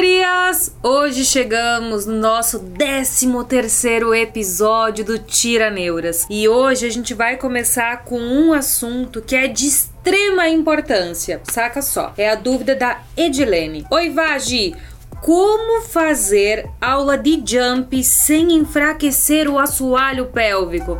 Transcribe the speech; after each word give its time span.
gurias! 0.00 0.74
Hoje 0.82 1.26
chegamos 1.26 2.06
no 2.06 2.14
nosso 2.14 2.58
13 2.58 3.44
terceiro 3.46 4.14
episódio 4.14 5.04
do 5.04 5.18
Tira 5.18 5.68
Neuras. 5.68 6.26
E 6.30 6.48
hoje 6.48 6.86
a 6.86 6.90
gente 6.90 7.12
vai 7.12 7.36
começar 7.36 8.02
com 8.04 8.18
um 8.18 8.54
assunto 8.54 9.20
que 9.20 9.36
é 9.36 9.46
de 9.46 9.66
extrema 9.66 10.48
importância. 10.48 11.42
Saca 11.44 11.82
só, 11.82 12.14
é 12.16 12.30
a 12.30 12.34
dúvida 12.34 12.74
da 12.74 13.02
Edilene. 13.14 13.84
Oi, 13.90 14.08
Vagi! 14.08 14.74
Como 15.20 15.82
fazer 15.82 16.66
aula 16.80 17.18
de 17.18 17.42
jump 17.44 18.02
sem 18.02 18.54
enfraquecer 18.54 19.50
o 19.50 19.58
assoalho 19.58 20.28
pélvico? 20.28 20.96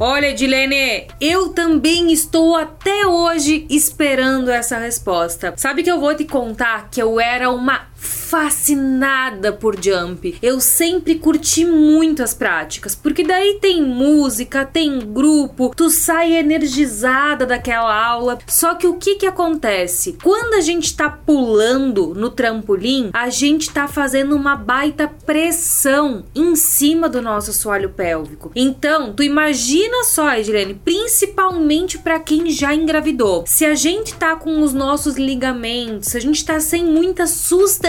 Olha, 0.00 0.28
Edilene, 0.28 1.08
eu 1.20 1.48
também 1.48 2.12
estou 2.12 2.54
até 2.54 3.04
hoje 3.04 3.66
esperando 3.68 4.48
essa 4.48 4.78
resposta. 4.78 5.54
Sabe 5.56 5.82
que 5.82 5.90
eu 5.90 5.98
vou 5.98 6.14
te 6.14 6.24
contar 6.24 6.88
que 6.88 7.02
eu 7.02 7.18
era 7.18 7.50
uma 7.50 7.88
fascinada 7.98 9.52
por 9.52 9.74
jump. 9.82 10.38
Eu 10.40 10.60
sempre 10.60 11.16
curti 11.16 11.64
muito 11.64 12.22
as 12.22 12.32
práticas, 12.32 12.94
porque 12.94 13.24
daí 13.24 13.58
tem 13.60 13.82
música, 13.82 14.64
tem 14.64 14.98
grupo, 15.00 15.72
tu 15.74 15.90
sai 15.90 16.34
energizada 16.34 17.44
daquela 17.44 18.06
aula. 18.06 18.38
Só 18.46 18.74
que 18.74 18.86
o 18.86 18.94
que 18.94 19.16
que 19.16 19.26
acontece? 19.26 20.16
Quando 20.22 20.54
a 20.54 20.60
gente 20.60 20.94
tá 20.94 21.10
pulando 21.10 22.14
no 22.14 22.30
trampolim, 22.30 23.10
a 23.12 23.30
gente 23.30 23.70
tá 23.70 23.88
fazendo 23.88 24.36
uma 24.36 24.54
baita 24.54 25.08
pressão 25.26 26.24
em 26.34 26.54
cima 26.54 27.08
do 27.08 27.20
nosso 27.20 27.50
assoalho 27.50 27.90
pélvico. 27.90 28.52
Então, 28.54 29.12
tu 29.12 29.22
imagina 29.22 30.04
só, 30.04 30.34
Edilene, 30.34 30.74
principalmente 30.74 31.98
para 31.98 32.20
quem 32.20 32.50
já 32.50 32.74
engravidou. 32.74 33.44
Se 33.46 33.64
a 33.64 33.74
gente 33.74 34.14
tá 34.14 34.36
com 34.36 34.62
os 34.62 34.72
nossos 34.72 35.16
ligamentos, 35.16 36.10
se 36.10 36.16
a 36.16 36.20
gente 36.20 36.44
tá 36.44 36.60
sem 36.60 36.84
muita 36.84 37.26
sustentação 37.26 37.87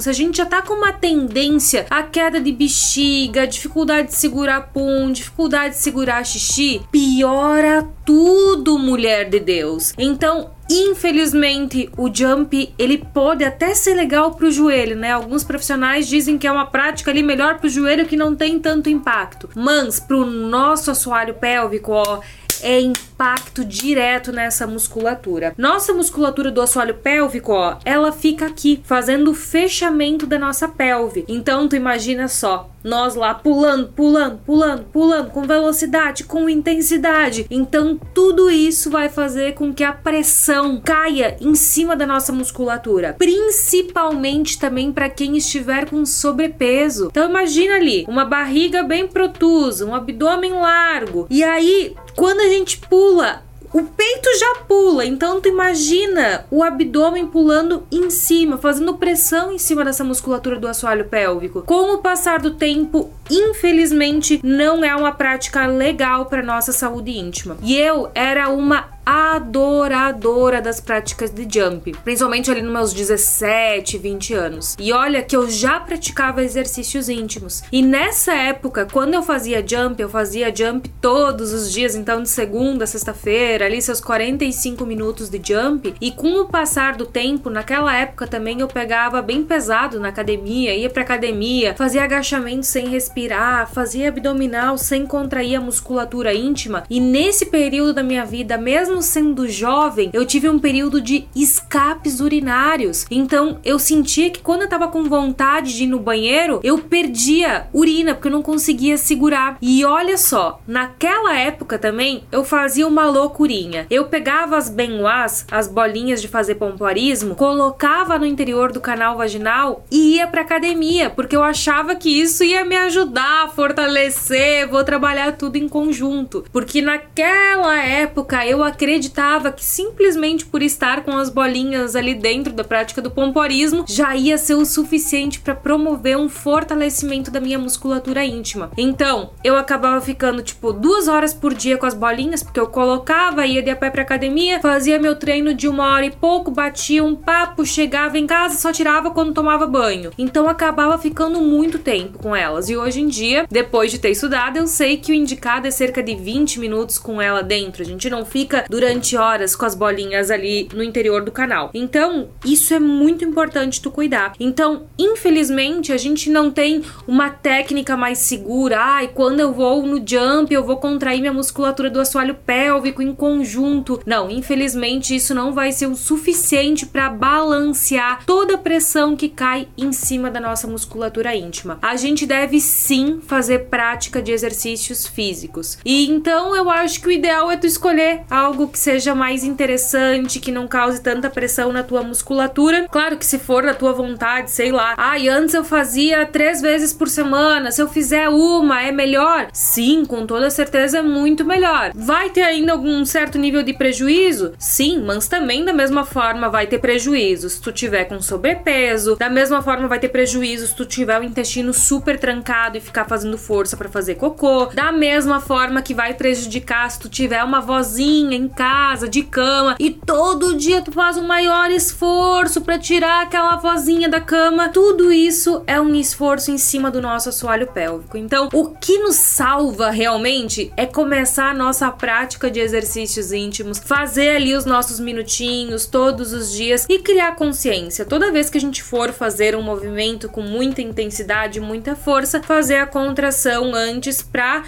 se 0.00 0.08
a 0.08 0.12
gente 0.12 0.38
já 0.38 0.46
tá 0.46 0.62
com 0.62 0.74
uma 0.74 0.92
tendência 0.92 1.86
à 1.90 2.02
queda 2.02 2.40
de 2.40 2.52
bexiga, 2.52 3.46
dificuldade 3.46 4.08
de 4.08 4.14
segurar 4.14 4.72
pum, 4.72 5.10
dificuldade 5.10 5.74
de 5.74 5.80
segurar 5.80 6.24
xixi, 6.24 6.82
piora 6.92 7.88
tudo, 8.06 8.78
mulher 8.78 9.28
de 9.28 9.40
Deus. 9.40 9.92
Então, 9.98 10.50
Infelizmente, 10.70 11.88
o 11.96 12.14
jump 12.14 12.74
ele 12.78 12.98
pode 12.98 13.42
até 13.42 13.74
ser 13.74 13.94
legal 13.94 14.34
pro 14.34 14.50
joelho, 14.50 14.96
né? 14.96 15.12
Alguns 15.12 15.42
profissionais 15.42 16.06
dizem 16.06 16.36
que 16.36 16.46
é 16.46 16.52
uma 16.52 16.66
prática 16.66 17.10
ali 17.10 17.22
melhor 17.22 17.58
pro 17.58 17.70
joelho 17.70 18.04
que 18.04 18.16
não 18.16 18.36
tem 18.36 18.58
tanto 18.58 18.90
impacto. 18.90 19.48
Mas 19.54 19.98
pro 19.98 20.26
nosso 20.26 20.90
assoalho 20.90 21.32
pélvico, 21.32 21.92
ó, 21.92 22.20
é 22.62 22.80
impacto 22.80 23.64
direto 23.64 24.32
nessa 24.32 24.66
musculatura. 24.66 25.54
Nossa 25.56 25.92
musculatura 25.92 26.50
do 26.50 26.60
assoalho 26.60 26.94
pélvico, 26.94 27.52
ó, 27.52 27.78
ela 27.84 28.12
fica 28.12 28.46
aqui, 28.46 28.80
fazendo 28.84 29.30
o 29.30 29.34
fechamento 29.34 30.26
da 30.26 30.38
nossa 30.38 30.68
pelve. 30.68 31.24
Então, 31.28 31.68
tu 31.68 31.76
imagina 31.76 32.28
só, 32.28 32.70
nós 32.82 33.14
lá 33.14 33.34
pulando, 33.34 33.88
pulando, 33.88 34.38
pulando, 34.44 34.84
pulando 34.84 35.30
com 35.30 35.42
velocidade, 35.42 36.24
com 36.24 36.48
intensidade. 36.48 37.46
Então, 37.50 37.98
tudo 38.14 38.50
isso 38.50 38.90
vai 38.90 39.08
fazer 39.08 39.54
com 39.54 39.72
que 39.74 39.84
a 39.84 39.92
pressão 39.92 40.80
caia 40.80 41.36
em 41.40 41.54
cima 41.54 41.96
da 41.96 42.06
nossa 42.06 42.32
musculatura, 42.32 43.14
principalmente 43.18 44.58
também 44.58 44.92
para 44.92 45.10
quem 45.10 45.36
estiver 45.36 45.88
com 45.88 46.04
sobrepeso. 46.06 47.08
Então, 47.10 47.28
imagina 47.28 47.74
ali 47.74 48.04
uma 48.08 48.24
barriga 48.24 48.82
bem 48.82 49.06
protusa, 49.06 49.84
um 49.84 49.94
abdômen 49.94 50.52
largo. 50.52 51.26
E 51.28 51.42
aí, 51.42 51.94
quando 52.18 52.40
a 52.40 52.48
gente 52.48 52.78
pula 52.78 53.44
o 53.72 53.82
peito 53.82 54.28
já 54.38 54.62
pula, 54.66 55.04
então 55.04 55.40
tu 55.40 55.48
imagina 55.48 56.46
o 56.50 56.62
abdômen 56.62 57.26
pulando 57.26 57.86
em 57.92 58.08
cima, 58.08 58.56
fazendo 58.56 58.94
pressão 58.94 59.52
em 59.52 59.58
cima 59.58 59.84
dessa 59.84 60.02
musculatura 60.02 60.58
do 60.58 60.66
assoalho 60.66 61.04
pélvico. 61.04 61.62
Com 61.62 61.94
o 61.94 61.98
passar 61.98 62.40
do 62.40 62.52
tempo, 62.54 63.12
infelizmente, 63.30 64.40
não 64.42 64.82
é 64.82 64.96
uma 64.96 65.12
prática 65.12 65.66
legal 65.66 66.26
para 66.26 66.42
nossa 66.42 66.72
saúde 66.72 67.10
íntima. 67.10 67.58
E 67.62 67.76
eu 67.76 68.10
era 68.14 68.48
uma 68.48 68.88
adoradora 69.10 70.60
das 70.60 70.80
práticas 70.80 71.30
de 71.30 71.48
jump, 71.50 71.92
principalmente 72.04 72.50
ali 72.50 72.60
nos 72.60 72.70
meus 72.70 72.92
17, 72.92 73.96
20 73.96 74.34
anos. 74.34 74.76
E 74.78 74.92
olha 74.92 75.22
que 75.22 75.34
eu 75.34 75.48
já 75.48 75.80
praticava 75.80 76.44
exercícios 76.44 77.08
íntimos. 77.08 77.62
E 77.72 77.80
nessa 77.80 78.34
época, 78.34 78.86
quando 78.92 79.14
eu 79.14 79.22
fazia 79.22 79.66
jump, 79.66 80.02
eu 80.02 80.10
fazia 80.10 80.54
jump 80.54 80.90
todos 81.00 81.54
os 81.54 81.72
dias, 81.72 81.94
então 81.94 82.22
de 82.22 82.28
segunda 82.28 82.84
a 82.84 82.86
sexta-feira, 82.86 83.64
ali 83.64 83.80
seus 83.80 83.98
45 83.98 84.84
minutos 84.84 85.30
de 85.30 85.40
jump. 85.42 85.94
E 86.02 86.12
com 86.12 86.42
o 86.42 86.48
passar 86.48 86.94
do 86.94 87.06
tempo, 87.06 87.48
naquela 87.48 87.96
época 87.96 88.26
também 88.26 88.60
eu 88.60 88.68
pegava 88.68 89.22
bem 89.22 89.42
pesado 89.42 89.98
na 89.98 90.08
academia, 90.08 90.74
ia 90.74 90.90
pra 90.90 91.02
academia, 91.02 91.74
fazia 91.74 92.04
agachamento 92.04 92.66
sem 92.66 92.88
respirar, 92.88 93.72
fazia 93.72 94.08
abdominal 94.08 94.76
sem 94.76 95.06
contrair 95.06 95.56
a 95.56 95.62
musculatura 95.62 96.34
íntima. 96.34 96.84
E 96.90 97.00
nesse 97.00 97.46
período 97.46 97.94
da 97.94 98.02
minha 98.02 98.26
vida, 98.26 98.58
mesmo 98.58 98.97
mesmo 98.98 99.02
sendo 99.02 99.48
jovem, 99.48 100.10
eu 100.12 100.26
tive 100.26 100.48
um 100.48 100.58
período 100.58 101.00
de 101.00 101.26
escapes 101.34 102.20
urinários. 102.20 103.06
Então 103.10 103.58
eu 103.64 103.78
sentia 103.78 104.30
que 104.30 104.40
quando 104.40 104.62
eu 104.62 104.68
tava 104.68 104.88
com 104.88 105.04
vontade 105.04 105.74
de 105.76 105.84
ir 105.84 105.86
no 105.86 105.98
banheiro, 105.98 106.60
eu 106.62 106.78
perdia 106.78 107.68
urina 107.72 108.14
porque 108.14 108.28
eu 108.28 108.32
não 108.32 108.42
conseguia 108.42 108.96
segurar. 108.96 109.56
E 109.62 109.84
olha 109.84 110.16
só, 110.16 110.60
naquela 110.66 111.36
época 111.36 111.78
também 111.78 112.24
eu 112.30 112.44
fazia 112.44 112.86
uma 112.86 113.06
loucurinha. 113.06 113.86
Eu 113.90 114.06
pegava 114.06 114.56
as 114.56 114.68
benwas, 114.68 115.46
as 115.50 115.68
bolinhas 115.68 116.20
de 116.20 116.28
fazer 116.28 116.56
pompoarismo, 116.56 117.34
colocava 117.34 118.18
no 118.18 118.26
interior 118.26 118.72
do 118.72 118.80
canal 118.80 119.16
vaginal 119.16 119.84
e 119.90 120.16
ia 120.16 120.26
pra 120.26 120.42
academia, 120.42 121.10
porque 121.10 121.36
eu 121.36 121.42
achava 121.42 121.94
que 121.94 122.08
isso 122.08 122.42
ia 122.42 122.64
me 122.64 122.76
ajudar 122.76 123.44
a 123.44 123.48
fortalecer, 123.48 124.68
vou 124.68 124.82
trabalhar 124.82 125.32
tudo 125.32 125.56
em 125.56 125.68
conjunto. 125.68 126.44
Porque 126.52 126.82
naquela 126.82 127.78
época 127.78 128.44
eu 128.46 128.62
acreditava 128.62 128.87
acreditava 128.88 129.52
que 129.52 129.62
simplesmente 129.62 130.46
por 130.46 130.62
estar 130.62 131.02
com 131.04 131.12
as 131.12 131.28
bolinhas 131.28 131.94
ali 131.94 132.14
dentro 132.14 132.54
da 132.54 132.64
prática 132.64 133.02
do 133.02 133.10
pomporismo 133.10 133.84
já 133.86 134.16
ia 134.16 134.38
ser 134.38 134.54
o 134.54 134.64
suficiente 134.64 135.40
para 135.40 135.54
promover 135.54 136.16
um 136.16 136.26
fortalecimento 136.28 137.30
da 137.30 137.38
minha 137.38 137.58
musculatura 137.58 138.24
íntima. 138.24 138.70
Então, 138.78 139.32
eu 139.44 139.56
acabava 139.56 140.00
ficando 140.00 140.42
tipo 140.42 140.72
duas 140.72 141.06
horas 141.06 141.34
por 141.34 141.52
dia 141.52 141.76
com 141.76 141.84
as 141.84 141.92
bolinhas, 141.92 142.42
porque 142.42 142.58
eu 142.58 142.66
colocava, 142.66 143.46
ia 143.46 143.62
de 143.62 143.68
a 143.68 143.76
pé 143.76 143.90
pra 143.90 144.00
academia, 144.00 144.58
fazia 144.60 144.98
meu 144.98 145.16
treino 145.16 145.52
de 145.52 145.68
uma 145.68 145.92
hora 145.92 146.06
e 146.06 146.10
pouco, 146.10 146.50
batia 146.50 147.04
um 147.04 147.14
papo, 147.14 147.66
chegava 147.66 148.16
em 148.16 148.26
casa, 148.26 148.58
só 148.58 148.72
tirava 148.72 149.10
quando 149.10 149.34
tomava 149.34 149.66
banho. 149.66 150.12
Então, 150.16 150.48
acabava 150.48 150.96
ficando 150.96 151.42
muito 151.42 151.78
tempo 151.78 152.18
com 152.18 152.34
elas. 152.34 152.70
E 152.70 152.76
hoje 152.76 153.02
em 153.02 153.06
dia, 153.06 153.46
depois 153.50 153.90
de 153.90 153.98
ter 153.98 154.10
estudado, 154.10 154.56
eu 154.56 154.66
sei 154.66 154.96
que 154.96 155.12
o 155.12 155.14
indicado 155.14 155.68
é 155.68 155.70
cerca 155.70 156.02
de 156.02 156.14
20 156.14 156.58
minutos 156.58 156.98
com 156.98 157.20
ela 157.20 157.42
dentro. 157.42 157.82
A 157.82 157.86
gente 157.86 158.08
não 158.08 158.24
fica 158.24 158.64
durante 158.78 159.16
horas 159.16 159.56
com 159.56 159.66
as 159.66 159.74
bolinhas 159.74 160.30
ali 160.30 160.68
no 160.72 160.84
interior 160.84 161.24
do 161.24 161.32
canal. 161.32 161.68
Então, 161.74 162.28
isso 162.44 162.72
é 162.72 162.78
muito 162.78 163.24
importante 163.24 163.82
tu 163.82 163.90
cuidar. 163.90 164.34
Então, 164.38 164.84
infelizmente, 164.96 165.92
a 165.92 165.96
gente 165.96 166.30
não 166.30 166.48
tem 166.48 166.84
uma 167.04 167.28
técnica 167.28 167.96
mais 167.96 168.18
segura. 168.18 168.78
Ai, 168.78 169.06
ah, 169.06 169.08
quando 169.12 169.40
eu 169.40 169.52
vou 169.52 169.82
no 169.82 169.96
jump, 169.96 170.54
eu 170.54 170.62
vou 170.62 170.76
contrair 170.76 171.20
minha 171.20 171.32
musculatura 171.32 171.90
do 171.90 172.00
assoalho 172.00 172.36
pélvico 172.36 173.02
em 173.02 173.12
conjunto. 173.12 174.00
Não, 174.06 174.30
infelizmente, 174.30 175.16
isso 175.16 175.34
não 175.34 175.52
vai 175.52 175.72
ser 175.72 175.86
o 175.86 175.96
suficiente 175.96 176.86
para 176.86 177.10
balancear 177.10 178.24
toda 178.24 178.54
a 178.54 178.58
pressão 178.58 179.16
que 179.16 179.28
cai 179.28 179.66
em 179.76 179.92
cima 179.92 180.30
da 180.30 180.38
nossa 180.38 180.68
musculatura 180.68 181.34
íntima. 181.34 181.80
A 181.82 181.96
gente 181.96 182.24
deve 182.24 182.60
sim 182.60 183.20
fazer 183.26 183.64
prática 183.64 184.22
de 184.22 184.30
exercícios 184.30 185.04
físicos. 185.04 185.78
E 185.84 186.08
então 186.08 186.54
eu 186.54 186.70
acho 186.70 187.00
que 187.00 187.08
o 187.08 187.12
ideal 187.12 187.50
é 187.50 187.56
tu 187.56 187.66
escolher 187.66 188.22
algo 188.30 188.57
que 188.66 188.78
seja 188.78 189.14
mais 189.14 189.44
interessante, 189.44 190.40
que 190.40 190.50
não 190.50 190.66
cause 190.66 191.00
tanta 191.00 191.30
pressão 191.30 191.72
na 191.72 191.82
tua 191.82 192.02
musculatura. 192.02 192.88
Claro 192.90 193.16
que 193.16 193.26
se 193.26 193.38
for 193.38 193.62
da 193.62 193.74
tua 193.74 193.92
vontade, 193.92 194.50
sei 194.50 194.72
lá. 194.72 194.94
Ah, 194.96 195.18
e 195.18 195.28
antes 195.28 195.54
eu 195.54 195.62
fazia 195.62 196.26
três 196.26 196.60
vezes 196.60 196.92
por 196.92 197.08
semana. 197.08 197.70
Se 197.70 197.80
eu 197.80 197.88
fizer 197.88 198.28
uma, 198.28 198.82
é 198.82 198.90
melhor? 198.90 199.48
Sim, 199.52 200.04
com 200.04 200.26
toda 200.26 200.50
certeza 200.50 200.98
é 200.98 201.02
muito 201.02 201.44
melhor. 201.44 201.92
Vai 201.94 202.30
ter 202.30 202.42
ainda 202.42 202.72
algum 202.72 203.04
certo 203.04 203.38
nível 203.38 203.62
de 203.62 203.72
prejuízo? 203.74 204.52
Sim, 204.58 205.02
mas 205.04 205.28
também 205.28 205.64
da 205.64 205.72
mesma 205.72 206.04
forma 206.04 206.48
vai 206.48 206.66
ter 206.66 206.78
prejuízo 206.78 207.48
se 207.50 207.60
tu 207.60 207.70
tiver 207.70 208.04
com 208.06 208.20
sobrepeso. 208.20 209.16
Da 209.16 209.28
mesma 209.28 209.62
forma 209.62 209.86
vai 209.86 209.98
ter 209.98 210.08
prejuízo 210.08 210.66
se 210.66 210.74
tu 210.74 210.84
tiver 210.84 211.20
o 211.20 211.24
intestino 211.24 211.72
super 211.74 212.18
trancado 212.18 212.78
e 212.78 212.80
ficar 212.80 213.04
fazendo 213.04 213.36
força 213.36 213.76
para 213.76 213.88
fazer 213.88 214.14
cocô. 214.14 214.66
Da 214.66 214.90
mesma 214.90 215.40
forma 215.40 215.82
que 215.82 215.94
vai 215.94 216.14
prejudicar 216.14 216.90
se 216.90 216.98
tu 216.98 217.08
tiver 217.08 217.42
uma 217.44 217.60
vozinha 217.60 218.47
em 218.48 218.50
casa, 218.50 219.08
de 219.08 219.22
cama, 219.22 219.76
e 219.78 219.90
todo 219.90 220.56
dia 220.56 220.80
tu 220.80 220.90
faz 220.90 221.16
um 221.16 221.26
maior 221.26 221.70
esforço 221.70 222.62
para 222.62 222.78
tirar 222.78 223.22
aquela 223.22 223.56
vozinha 223.56 224.08
da 224.08 224.20
cama, 224.20 224.70
tudo 224.70 225.12
isso 225.12 225.62
é 225.66 225.80
um 225.80 225.94
esforço 225.94 226.50
em 226.50 226.58
cima 226.58 226.90
do 226.90 227.00
nosso 227.00 227.28
assoalho 227.28 227.66
pélvico. 227.66 228.16
Então, 228.16 228.48
o 228.52 228.70
que 228.70 228.98
nos 228.98 229.16
salva 229.16 229.90
realmente 229.90 230.72
é 230.76 230.86
começar 230.86 231.50
a 231.50 231.54
nossa 231.54 231.90
prática 231.90 232.50
de 232.50 232.60
exercícios 232.60 233.32
íntimos, 233.32 233.78
fazer 233.78 234.36
ali 234.36 234.54
os 234.54 234.64
nossos 234.64 234.98
minutinhos 234.98 235.86
todos 235.86 236.32
os 236.32 236.52
dias 236.52 236.86
e 236.88 236.98
criar 236.98 237.36
consciência. 237.36 238.04
Toda 238.04 238.32
vez 238.32 238.48
que 238.48 238.58
a 238.58 238.60
gente 238.60 238.82
for 238.82 239.12
fazer 239.12 239.54
um 239.54 239.62
movimento 239.62 240.28
com 240.28 240.40
muita 240.40 240.80
intensidade, 240.80 241.60
muita 241.60 241.94
força, 241.94 242.42
fazer 242.42 242.76
a 242.76 242.86
contração 242.86 243.74
antes 243.74 244.22
para 244.22 244.62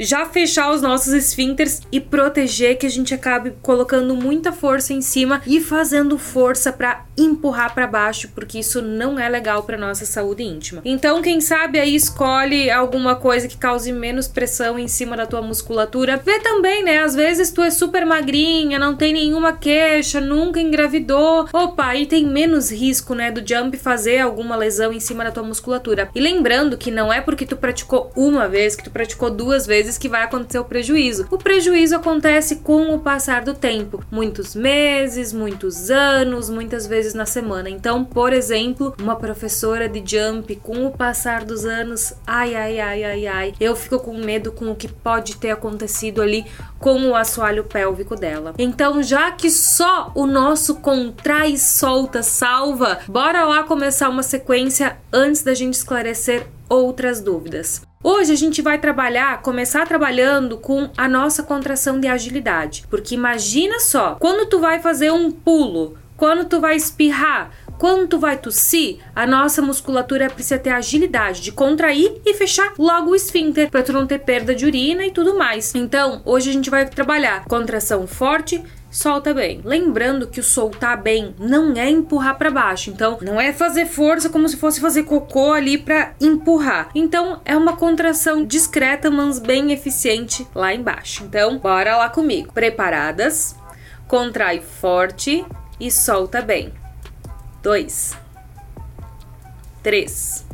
já 0.00 0.24
fechar 0.24 0.72
os 0.72 0.80
nossos 0.80 1.12
esfíncteres 1.12 1.82
e 1.92 2.00
proteger 2.00 2.78
que 2.78 2.86
a 2.86 2.90
gente 2.90 3.12
acabe 3.12 3.52
colocando 3.62 4.16
muita 4.16 4.50
força 4.50 4.92
em 4.92 5.02
cima 5.02 5.42
e 5.46 5.60
fazendo 5.60 6.18
força 6.18 6.72
para 6.72 7.04
empurrar 7.16 7.74
para 7.74 7.86
baixo, 7.86 8.30
porque 8.34 8.58
isso 8.58 8.80
não 8.80 9.18
é 9.18 9.28
legal 9.28 9.62
para 9.62 9.76
nossa 9.76 10.06
saúde 10.06 10.42
íntima. 10.42 10.80
Então, 10.84 11.20
quem 11.20 11.40
sabe 11.40 11.78
aí 11.78 11.94
escolhe 11.94 12.70
alguma 12.70 13.14
coisa 13.14 13.46
que 13.46 13.58
cause 13.58 13.92
menos 13.92 14.26
pressão 14.26 14.78
em 14.78 14.88
cima 14.88 15.16
da 15.16 15.26
tua 15.26 15.42
musculatura. 15.42 16.16
Vê 16.16 16.38
também, 16.40 16.82
né? 16.82 17.02
Às 17.02 17.14
vezes 17.14 17.50
tu 17.50 17.62
é 17.62 17.70
super 17.70 18.06
magrinha, 18.06 18.78
não 18.78 18.96
tem 18.96 19.12
nenhuma 19.12 19.52
queixa, 19.52 20.20
nunca 20.20 20.60
engravidou. 20.60 21.46
Opa, 21.52 21.86
aí 21.86 22.06
tem 22.06 22.26
menos 22.26 22.70
risco, 22.70 23.14
né, 23.14 23.30
do 23.30 23.46
jump 23.46 23.76
fazer 23.76 24.20
alguma 24.20 24.56
lesão 24.56 24.92
em 24.92 25.00
cima 25.00 25.24
da 25.24 25.30
tua 25.30 25.42
musculatura. 25.42 26.08
E 26.14 26.20
lembrando 26.20 26.78
que 26.78 26.90
não 26.90 27.12
é 27.12 27.20
porque 27.20 27.44
tu 27.44 27.56
praticou 27.56 28.10
uma 28.16 28.48
vez, 28.48 28.74
que 28.74 28.84
tu 28.84 28.90
praticou 28.90 29.30
duas 29.30 29.66
vezes 29.66 29.89
vezes 29.90 29.98
que 29.98 30.08
vai 30.08 30.22
acontecer 30.22 30.58
o 30.58 30.64
prejuízo. 30.64 31.26
O 31.30 31.38
prejuízo 31.38 31.96
acontece 31.96 32.56
com 32.56 32.94
o 32.94 33.00
passar 33.00 33.42
do 33.42 33.54
tempo, 33.54 34.02
muitos 34.10 34.54
meses, 34.54 35.32
muitos 35.32 35.90
anos, 35.90 36.48
muitas 36.48 36.86
vezes 36.86 37.14
na 37.14 37.26
semana. 37.26 37.68
Então, 37.68 38.04
por 38.04 38.32
exemplo, 38.32 38.94
uma 39.00 39.16
professora 39.16 39.88
de 39.88 40.02
jump 40.04 40.54
com 40.56 40.86
o 40.86 40.90
passar 40.90 41.44
dos 41.44 41.64
anos, 41.64 42.14
ai 42.26 42.54
ai 42.54 42.78
ai 42.78 43.04
ai 43.04 43.26
ai, 43.26 43.54
eu 43.60 43.74
fico 43.74 43.98
com 43.98 44.16
medo 44.16 44.52
com 44.52 44.70
o 44.70 44.76
que 44.76 44.88
pode 44.88 45.36
ter 45.36 45.50
acontecido 45.50 46.22
ali 46.22 46.44
com 46.78 47.08
o 47.08 47.16
assoalho 47.16 47.64
pélvico 47.64 48.14
dela. 48.14 48.54
Então, 48.58 49.02
já 49.02 49.32
que 49.32 49.50
só 49.50 50.12
o 50.14 50.26
nosso 50.26 50.76
contrai 50.76 51.56
solta 51.56 52.22
salva, 52.22 53.00
bora 53.08 53.44
lá 53.44 53.64
começar 53.64 54.08
uma 54.08 54.22
sequência 54.22 54.96
antes 55.12 55.42
da 55.42 55.54
gente 55.54 55.74
esclarecer 55.74 56.46
outras 56.68 57.20
dúvidas. 57.20 57.89
Hoje 58.02 58.32
a 58.32 58.36
gente 58.36 58.62
vai 58.62 58.78
trabalhar, 58.78 59.42
começar 59.42 59.86
trabalhando 59.86 60.56
com 60.56 60.88
a 60.96 61.06
nossa 61.06 61.42
contração 61.42 62.00
de 62.00 62.08
agilidade, 62.08 62.86
porque 62.88 63.14
imagina 63.14 63.78
só, 63.78 64.14
quando 64.14 64.48
tu 64.48 64.58
vai 64.58 64.80
fazer 64.80 65.12
um 65.12 65.30
pulo, 65.30 65.98
quando 66.16 66.46
tu 66.46 66.58
vai 66.58 66.76
espirrar, 66.76 67.50
quando 67.78 68.08
tu 68.08 68.18
vai 68.18 68.38
tossir, 68.38 69.00
a 69.14 69.26
nossa 69.26 69.60
musculatura 69.60 70.30
precisa 70.30 70.58
ter 70.58 70.70
agilidade 70.70 71.42
de 71.42 71.52
contrair 71.52 72.22
e 72.24 72.32
fechar 72.32 72.72
logo 72.78 73.10
o 73.10 73.14
esfíncter 73.14 73.70
para 73.70 73.82
tu 73.82 73.92
não 73.92 74.06
ter 74.06 74.20
perda 74.20 74.54
de 74.54 74.64
urina 74.64 75.04
e 75.04 75.10
tudo 75.10 75.36
mais. 75.36 75.74
Então, 75.74 76.22
hoje 76.24 76.48
a 76.48 76.52
gente 76.54 76.70
vai 76.70 76.86
trabalhar 76.86 77.44
contração 77.44 78.06
forte, 78.06 78.62
solta 78.90 79.32
bem. 79.32 79.60
Lembrando 79.64 80.26
que 80.26 80.40
o 80.40 80.44
soltar 80.44 81.00
bem 81.00 81.34
não 81.38 81.72
é 81.74 81.88
empurrar 81.88 82.36
para 82.36 82.50
baixo, 82.50 82.90
então 82.90 83.18
não 83.22 83.40
é 83.40 83.52
fazer 83.52 83.86
força 83.86 84.28
como 84.28 84.48
se 84.48 84.56
fosse 84.56 84.80
fazer 84.80 85.04
cocô 85.04 85.52
ali 85.52 85.78
para 85.78 86.12
empurrar. 86.20 86.90
Então 86.94 87.40
é 87.44 87.56
uma 87.56 87.76
contração 87.76 88.44
discreta, 88.44 89.10
mas 89.10 89.38
bem 89.38 89.70
eficiente 89.72 90.46
lá 90.54 90.74
embaixo. 90.74 91.22
Então, 91.24 91.58
bora 91.58 91.96
lá 91.96 92.08
comigo. 92.08 92.52
Preparadas? 92.52 93.54
Contrai 94.08 94.60
forte 94.60 95.46
e 95.78 95.90
solta 95.90 96.42
bem. 96.42 96.72
Dois, 97.62 98.16
três, 99.82 100.44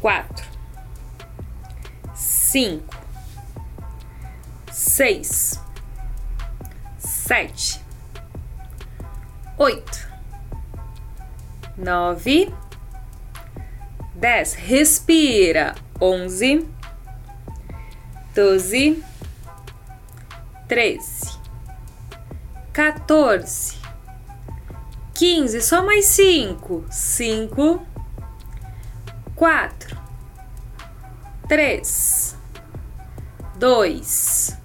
quatro, 0.00 0.44
cinco, 2.14 2.96
seis 4.72 5.63
sete, 7.24 7.80
oito, 9.56 10.06
nove, 11.74 12.52
dez. 14.14 14.52
Respira. 14.52 15.74
Onze, 15.98 16.68
doze, 18.34 19.02
treze, 20.68 21.38
14, 22.74 23.78
15. 25.14 25.62
Só 25.62 25.82
mais 25.82 26.04
cinco. 26.06 26.84
Cinco, 26.90 27.86
quatro, 29.34 29.96
três, 31.48 32.36
dois, 33.56 34.58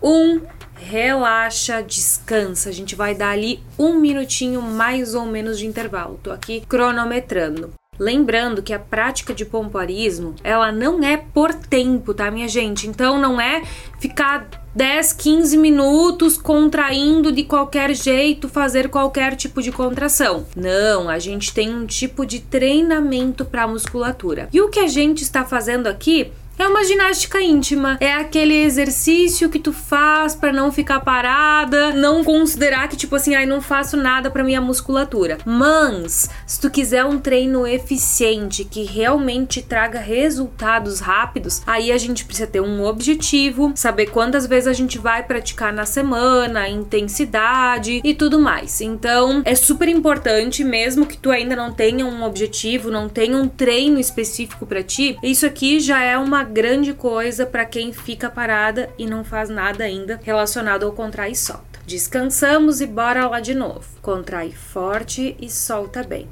um 0.00 0.51
relaxa, 0.92 1.82
descansa. 1.82 2.68
A 2.68 2.72
gente 2.72 2.94
vai 2.94 3.14
dar 3.14 3.30
ali 3.30 3.62
um 3.78 3.98
minutinho 3.98 4.60
mais 4.60 5.14
ou 5.14 5.24
menos 5.24 5.58
de 5.58 5.66
intervalo. 5.66 6.20
Tô 6.22 6.30
aqui 6.30 6.62
cronometrando. 6.68 7.72
Lembrando 7.98 8.62
que 8.62 8.74
a 8.74 8.78
prática 8.78 9.32
de 9.32 9.46
pompoarismo, 9.46 10.34
ela 10.44 10.70
não 10.70 11.02
é 11.02 11.16
por 11.16 11.54
tempo, 11.54 12.12
tá, 12.12 12.30
minha 12.30 12.48
gente? 12.48 12.86
Então 12.86 13.18
não 13.18 13.40
é 13.40 13.62
ficar 13.98 14.48
10, 14.74 15.12
15 15.14 15.56
minutos 15.56 16.36
contraindo 16.36 17.32
de 17.32 17.44
qualquer 17.44 17.94
jeito, 17.94 18.48
fazer 18.48 18.88
qualquer 18.88 19.36
tipo 19.36 19.62
de 19.62 19.72
contração. 19.72 20.46
Não, 20.54 21.08
a 21.08 21.18
gente 21.18 21.54
tem 21.54 21.74
um 21.74 21.86
tipo 21.86 22.26
de 22.26 22.40
treinamento 22.40 23.44
para 23.44 23.66
musculatura. 23.66 24.48
E 24.52 24.60
o 24.60 24.68
que 24.68 24.80
a 24.80 24.88
gente 24.88 25.22
está 25.22 25.44
fazendo 25.44 25.86
aqui 25.86 26.32
é 26.62 26.68
uma 26.68 26.84
ginástica 26.84 27.40
íntima, 27.42 27.96
é 28.00 28.12
aquele 28.12 28.54
exercício 28.54 29.50
que 29.50 29.58
tu 29.58 29.72
faz 29.72 30.36
para 30.36 30.52
não 30.52 30.70
ficar 30.70 31.00
parada, 31.00 31.92
não 31.92 32.22
considerar 32.22 32.88
que 32.88 32.96
tipo 32.96 33.16
assim, 33.16 33.34
ai 33.34 33.44
não 33.44 33.60
faço 33.60 33.96
nada 33.96 34.30
para 34.30 34.44
minha 34.44 34.60
musculatura. 34.60 35.38
Mas 35.44 36.30
se 36.46 36.60
tu 36.60 36.70
quiser 36.70 37.04
um 37.04 37.18
treino 37.18 37.66
eficiente 37.66 38.64
que 38.64 38.84
realmente 38.84 39.60
traga 39.60 39.98
resultados 39.98 41.00
rápidos, 41.00 41.62
aí 41.66 41.90
a 41.90 41.98
gente 41.98 42.24
precisa 42.24 42.46
ter 42.46 42.60
um 42.60 42.84
objetivo, 42.84 43.72
saber 43.74 44.06
quantas 44.06 44.46
vezes 44.46 44.68
a 44.68 44.72
gente 44.72 44.98
vai 44.98 45.24
praticar 45.24 45.72
na 45.72 45.84
semana, 45.84 46.68
intensidade 46.68 48.00
e 48.04 48.14
tudo 48.14 48.38
mais. 48.38 48.80
Então, 48.80 49.42
é 49.44 49.56
super 49.56 49.88
importante 49.88 50.62
mesmo 50.62 51.06
que 51.06 51.16
tu 51.16 51.32
ainda 51.32 51.56
não 51.56 51.72
tenha 51.72 52.06
um 52.06 52.22
objetivo, 52.22 52.88
não 52.88 53.08
tenha 53.08 53.36
um 53.36 53.48
treino 53.48 53.98
específico 53.98 54.64
para 54.64 54.82
ti, 54.82 55.18
isso 55.22 55.44
aqui 55.44 55.80
já 55.80 56.00
é 56.02 56.16
uma 56.16 56.51
grande 56.52 56.92
coisa 56.92 57.46
para 57.46 57.64
quem 57.64 57.92
fica 57.92 58.30
parada 58.30 58.90
e 58.98 59.06
não 59.06 59.24
faz 59.24 59.48
nada 59.48 59.84
ainda 59.84 60.20
relacionado 60.22 60.84
ao 60.84 60.92
contrair 60.92 61.32
e 61.32 61.36
solta. 61.36 61.80
Descansamos 61.86 62.80
e 62.80 62.86
bora 62.86 63.26
lá 63.26 63.40
de 63.40 63.54
novo. 63.54 63.86
Contrai 64.00 64.52
forte 64.52 65.36
e 65.40 65.50
solta 65.50 66.02
bem. 66.02 66.28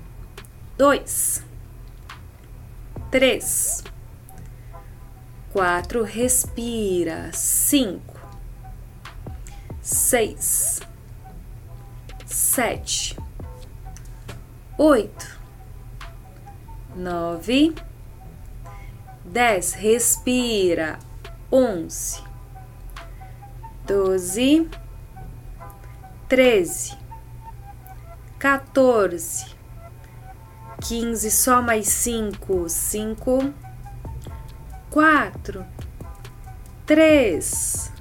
2 0.76 1.42
3 3.10 3.84
4 5.52 6.02
respira. 6.04 7.30
5 7.32 8.20
6 9.82 10.80
7 12.26 13.16
8 14.78 15.40
9 16.94 17.70
10 17.70 17.89
dez, 19.30 19.74
respira, 19.74 20.98
onze, 21.52 22.20
doze, 23.86 24.68
treze, 26.28 26.98
14, 28.40 29.54
15, 30.80 31.30
só 31.30 31.62
mais 31.62 31.86
5, 31.86 32.68
5, 32.68 33.54
4, 34.90 35.66
3, 36.84 37.92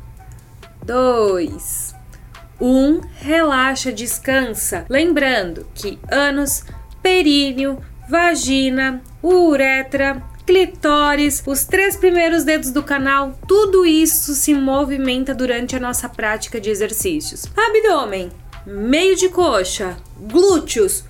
2, 0.83 1.95
1, 2.59 3.01
relaxa, 3.19 3.91
descansa. 3.91 4.85
Lembrando 4.89 5.67
que 5.75 5.99
ânus, 6.11 6.63
períneo, 7.03 7.79
vagina, 8.09 9.01
uretra, 9.21 10.23
clitóris, 10.49 11.43
os 11.45 11.63
três 11.63 11.95
primeiros 11.95 12.43
dedos 12.43 12.71
do 12.71 12.81
canal, 12.81 13.37
tudo 13.47 13.85
isso 13.85 14.33
se 14.33 14.51
movimenta 14.51 15.31
durante 15.31 15.75
a 15.75 15.79
nossa 15.79 16.09
prática 16.09 16.59
de 16.59 16.71
exercícios. 16.71 17.45
Abdômen, 17.55 18.31
meio 18.65 19.15
de 19.15 19.29
coxa, 19.29 19.95
glúteos, 20.19 21.03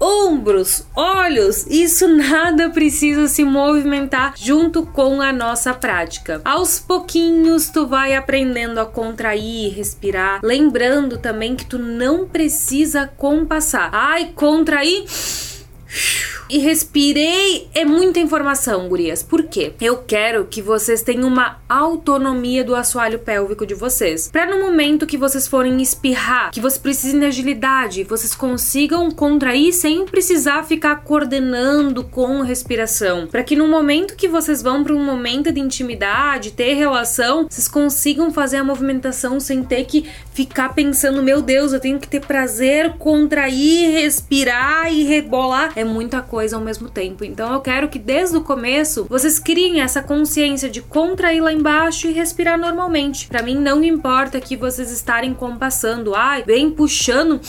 ombros, 0.00 0.86
olhos, 0.96 1.66
isso 1.66 2.08
nada 2.16 2.70
precisa 2.70 3.28
se 3.28 3.44
movimentar 3.44 4.32
junto 4.34 4.86
com 4.86 5.20
a 5.20 5.30
nossa 5.30 5.74
prática. 5.74 6.40
Aos 6.42 6.78
pouquinhos 6.78 7.68
tu 7.68 7.86
vai 7.86 8.14
aprendendo 8.14 8.80
a 8.80 8.86
contrair, 8.86 9.74
respirar, 9.74 10.40
lembrando 10.42 11.18
também 11.18 11.54
que 11.54 11.66
tu 11.66 11.78
não 11.78 12.26
precisa 12.26 13.06
compassar. 13.06 13.90
Ai, 13.92 14.32
contrair 14.34 15.04
e 16.48 16.58
respirei. 16.58 17.68
É 17.74 17.84
muita 17.84 18.20
informação, 18.20 18.88
gurias. 18.88 19.22
Por 19.22 19.44
quê? 19.44 19.72
Eu 19.80 19.98
quero 19.98 20.46
que 20.46 20.62
vocês 20.62 21.02
tenham 21.02 21.28
uma 21.28 21.58
autonomia 21.68 22.64
do 22.64 22.74
assoalho 22.74 23.18
pélvico 23.18 23.66
de 23.66 23.74
vocês. 23.74 24.28
Para 24.28 24.46
no 24.46 24.64
momento 24.64 25.06
que 25.06 25.16
vocês 25.16 25.46
forem 25.46 25.80
espirrar, 25.82 26.50
que 26.50 26.60
vocês 26.60 26.78
precisem 26.78 27.20
de 27.20 27.26
agilidade, 27.26 28.04
vocês 28.04 28.34
consigam 28.34 29.10
contrair 29.10 29.72
sem 29.72 30.06
precisar 30.06 30.62
ficar 30.62 30.96
coordenando 31.02 32.04
com 32.04 32.42
respiração. 32.42 33.26
Para 33.26 33.42
que 33.42 33.56
no 33.56 33.66
momento 33.66 34.16
que 34.16 34.28
vocês 34.28 34.62
vão 34.62 34.84
para 34.84 34.94
um 34.94 35.04
momento 35.04 35.52
de 35.52 35.60
intimidade, 35.60 36.52
ter 36.52 36.74
relação, 36.74 37.46
vocês 37.48 37.68
consigam 37.68 38.32
fazer 38.32 38.58
a 38.58 38.64
movimentação 38.64 39.40
sem 39.40 39.62
ter 39.62 39.84
que 39.84 40.06
ficar 40.32 40.74
pensando, 40.74 41.22
meu 41.22 41.42
Deus, 41.42 41.72
eu 41.72 41.80
tenho 41.80 41.98
que 41.98 42.08
ter 42.08 42.20
prazer, 42.20 42.92
contrair, 42.98 43.90
respirar 43.90 44.92
e 44.92 45.02
rebolar. 45.04 45.72
É 45.74 45.84
muita 45.84 46.22
coisa 46.22 46.35
coisa 46.36 46.54
ao 46.56 46.62
mesmo 46.62 46.90
tempo. 46.90 47.24
Então 47.24 47.50
eu 47.54 47.62
quero 47.62 47.88
que 47.88 47.98
desde 47.98 48.36
o 48.36 48.42
começo 48.42 49.06
vocês 49.08 49.38
criem 49.38 49.80
essa 49.80 50.02
consciência 50.02 50.68
de 50.68 50.82
contrair 50.82 51.40
lá 51.40 51.50
embaixo 51.50 52.08
e 52.08 52.12
respirar 52.12 52.58
normalmente. 52.58 53.26
Para 53.26 53.42
mim 53.42 53.54
não 53.58 53.82
importa 53.82 54.38
que 54.38 54.54
vocês 54.54 54.90
estarem 54.90 55.32
compassando, 55.32 56.14
ai, 56.14 56.42
bem 56.42 56.70
puxando 56.70 57.40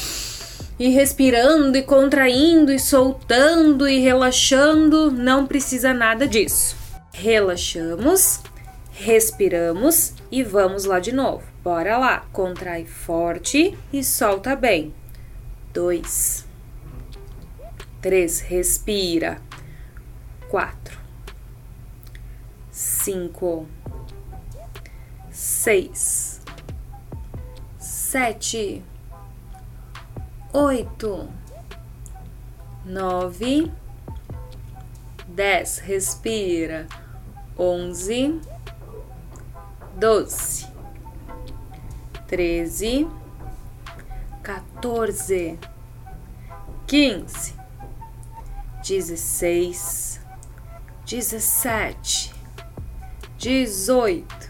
e 0.79 0.88
respirando 0.88 1.77
e 1.77 1.84
contraindo 1.84 2.72
e 2.72 2.79
soltando 2.79 3.86
e 3.89 4.00
relaxando, 4.00 5.12
não 5.12 5.46
precisa 5.46 5.94
nada 5.94 6.25
disso. 6.25 6.77
Relaxamos, 7.12 8.39
respiramos 8.94 10.13
e 10.32 10.44
vamos 10.44 10.86
lá 10.86 11.01
de 11.01 11.12
novo. 11.12 11.44
Bora 11.62 11.98
lá. 11.98 12.24
Contrai 12.32 12.86
forte 12.86 13.77
e 13.91 14.01
solta 14.01 14.56
bem. 14.56 14.94
Dois, 15.74 16.47
três, 18.01 18.39
respira, 18.39 19.42
quatro, 20.50 20.98
cinco, 22.72 23.68
seis, 25.30 26.42
sete, 27.80 28.84
oito, 30.54 31.30
nove, 32.86 33.72
dez, 35.27 35.80
respira, 35.80 36.88
onze, 37.58 38.39
doze, 39.98 40.68
treze, 42.27 43.08
14, 44.48 45.60
15, 46.86 47.57
dezesseis, 48.88 50.20
dezessete, 51.06 52.34
dezoito, 53.38 54.47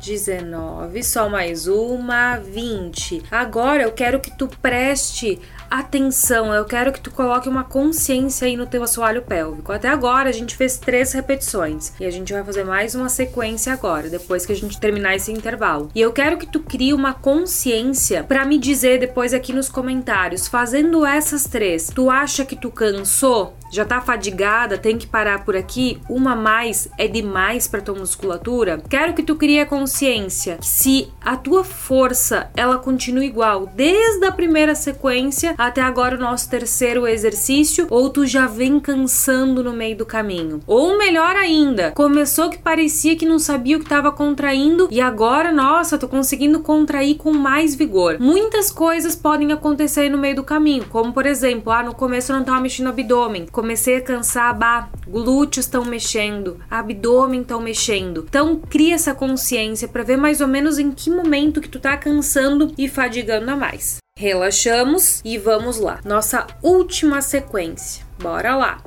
dezenove, 0.00 1.02
só 1.04 1.28
mais 1.28 1.66
uma, 1.66 2.36
vinte. 2.38 3.22
Agora 3.30 3.82
eu 3.82 3.92
quero 3.92 4.18
que 4.18 4.36
tu 4.36 4.48
preste 4.60 5.38
atenção, 5.70 6.52
eu 6.52 6.64
quero 6.64 6.92
que 6.92 7.00
tu 7.00 7.12
coloque 7.12 7.48
uma 7.48 7.62
consciência 7.62 8.46
aí 8.46 8.56
no 8.56 8.66
teu 8.66 8.82
assoalho 8.82 9.22
pélvico. 9.22 9.70
Até 9.72 9.88
agora 9.88 10.28
a 10.28 10.32
gente 10.32 10.56
fez 10.56 10.78
três 10.78 11.12
repetições 11.12 11.92
e 12.00 12.04
a 12.04 12.10
gente 12.10 12.32
vai 12.32 12.42
fazer 12.42 12.64
mais 12.64 12.94
uma 12.96 13.08
sequência 13.08 13.72
agora, 13.72 14.08
depois 14.08 14.44
que 14.44 14.52
a 14.52 14.56
gente 14.56 14.80
terminar 14.80 15.14
esse 15.14 15.30
intervalo. 15.30 15.90
E 15.94 16.00
eu 16.00 16.12
quero 16.12 16.38
que 16.38 16.46
tu 16.46 16.60
crie 16.60 16.92
uma 16.92 17.14
consciência 17.14 18.24
para 18.24 18.44
me 18.44 18.58
dizer 18.58 18.98
depois 18.98 19.32
aqui 19.32 19.52
nos 19.52 19.68
comentários, 19.68 20.48
fazendo 20.48 21.06
essas 21.06 21.44
três, 21.44 21.88
tu 21.88 22.10
acha 22.10 22.44
que 22.44 22.56
tu 22.56 22.70
cansou? 22.70 23.54
Já 23.70 23.84
tá 23.84 24.00
fadigada, 24.00 24.76
tem 24.76 24.98
que 24.98 25.06
parar 25.06 25.44
por 25.44 25.56
aqui, 25.56 26.00
uma 26.08 26.34
mais 26.34 26.88
é 26.98 27.06
demais 27.06 27.68
para 27.68 27.80
tua 27.80 27.94
musculatura. 27.94 28.82
Quero 28.88 29.14
que 29.14 29.22
tu 29.22 29.36
crie 29.36 29.60
a 29.60 29.66
consciência 29.66 30.56
que 30.56 30.66
se 30.66 31.08
a 31.24 31.36
tua 31.36 31.62
força 31.62 32.50
ela 32.56 32.78
continua 32.78 33.24
igual 33.24 33.66
desde 33.74 34.26
a 34.26 34.32
primeira 34.32 34.74
sequência 34.74 35.54
até 35.56 35.80
agora 35.80 36.16
o 36.16 36.20
nosso 36.20 36.50
terceiro 36.50 37.06
exercício, 37.06 37.86
ou 37.90 38.10
tu 38.10 38.26
já 38.26 38.46
vem 38.46 38.80
cansando 38.80 39.62
no 39.62 39.72
meio 39.72 39.96
do 39.96 40.06
caminho. 40.06 40.60
Ou 40.66 40.98
melhor 40.98 41.36
ainda, 41.36 41.92
começou 41.92 42.50
que 42.50 42.58
parecia 42.58 43.16
que 43.16 43.26
não 43.26 43.38
sabia 43.38 43.76
o 43.76 43.80
que 43.80 43.86
estava 43.86 44.10
contraindo 44.10 44.88
e 44.90 45.00
agora, 45.00 45.52
nossa, 45.52 45.98
tô 45.98 46.08
conseguindo 46.08 46.60
contrair 46.60 47.16
com 47.16 47.32
mais 47.32 47.74
vigor. 47.74 48.18
Muitas 48.18 48.70
coisas 48.70 49.14
podem 49.14 49.52
acontecer 49.52 50.08
no 50.08 50.18
meio 50.18 50.36
do 50.36 50.44
caminho, 50.44 50.86
como 50.88 51.12
por 51.12 51.26
exemplo, 51.26 51.72
ah, 51.72 51.82
no 51.82 51.94
começo 51.94 52.32
eu 52.32 52.36
não 52.36 52.44
tava 52.44 52.60
mexendo 52.60 52.86
o 52.86 52.90
abdômen, 52.90 53.46
comecei 53.60 53.96
a 53.96 54.00
cansar, 54.00 54.56
bah, 54.56 54.88
glúteos 55.06 55.66
estão 55.66 55.84
mexendo, 55.84 56.64
abdômen 56.70 57.42
estão 57.42 57.60
mexendo. 57.60 58.24
Então 58.26 58.58
cria 58.58 58.94
essa 58.94 59.14
consciência 59.14 59.86
para 59.86 60.02
ver 60.02 60.16
mais 60.16 60.40
ou 60.40 60.48
menos 60.48 60.78
em 60.78 60.90
que 60.90 61.10
momento 61.10 61.60
que 61.60 61.68
tu 61.68 61.78
tá 61.78 61.94
cansando 61.94 62.72
e 62.78 62.88
fadigando 62.88 63.50
a 63.50 63.56
mais. 63.56 63.98
Relaxamos 64.16 65.20
e 65.26 65.36
vamos 65.36 65.78
lá. 65.78 66.00
Nossa 66.06 66.46
última 66.62 67.20
sequência. 67.20 68.02
Bora 68.18 68.56
lá. 68.56 68.82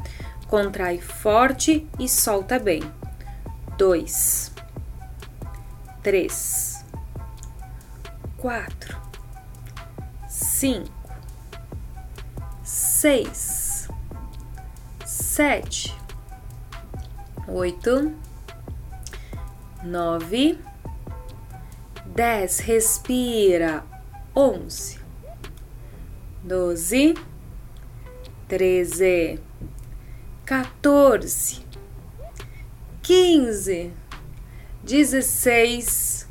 Contrai 0.48 1.00
forte 1.00 1.88
e 2.00 2.10
solta 2.10 2.58
bem. 2.58 2.82
Dois, 3.78 4.52
três, 6.02 6.84
quatro, 8.40 8.98
cinco, 10.28 10.90
seis 12.64 13.53
sete, 15.34 15.92
oito, 17.48 18.14
nove, 19.82 20.60
dez. 22.06 22.60
Respira. 22.60 23.84
Onze, 24.36 25.00
doze, 26.44 27.16
treze, 28.48 29.40
14, 30.46 31.66
15, 33.02 33.92
16, 34.86 36.28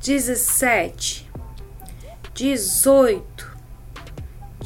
17, 0.00 1.28
18, 2.32 3.31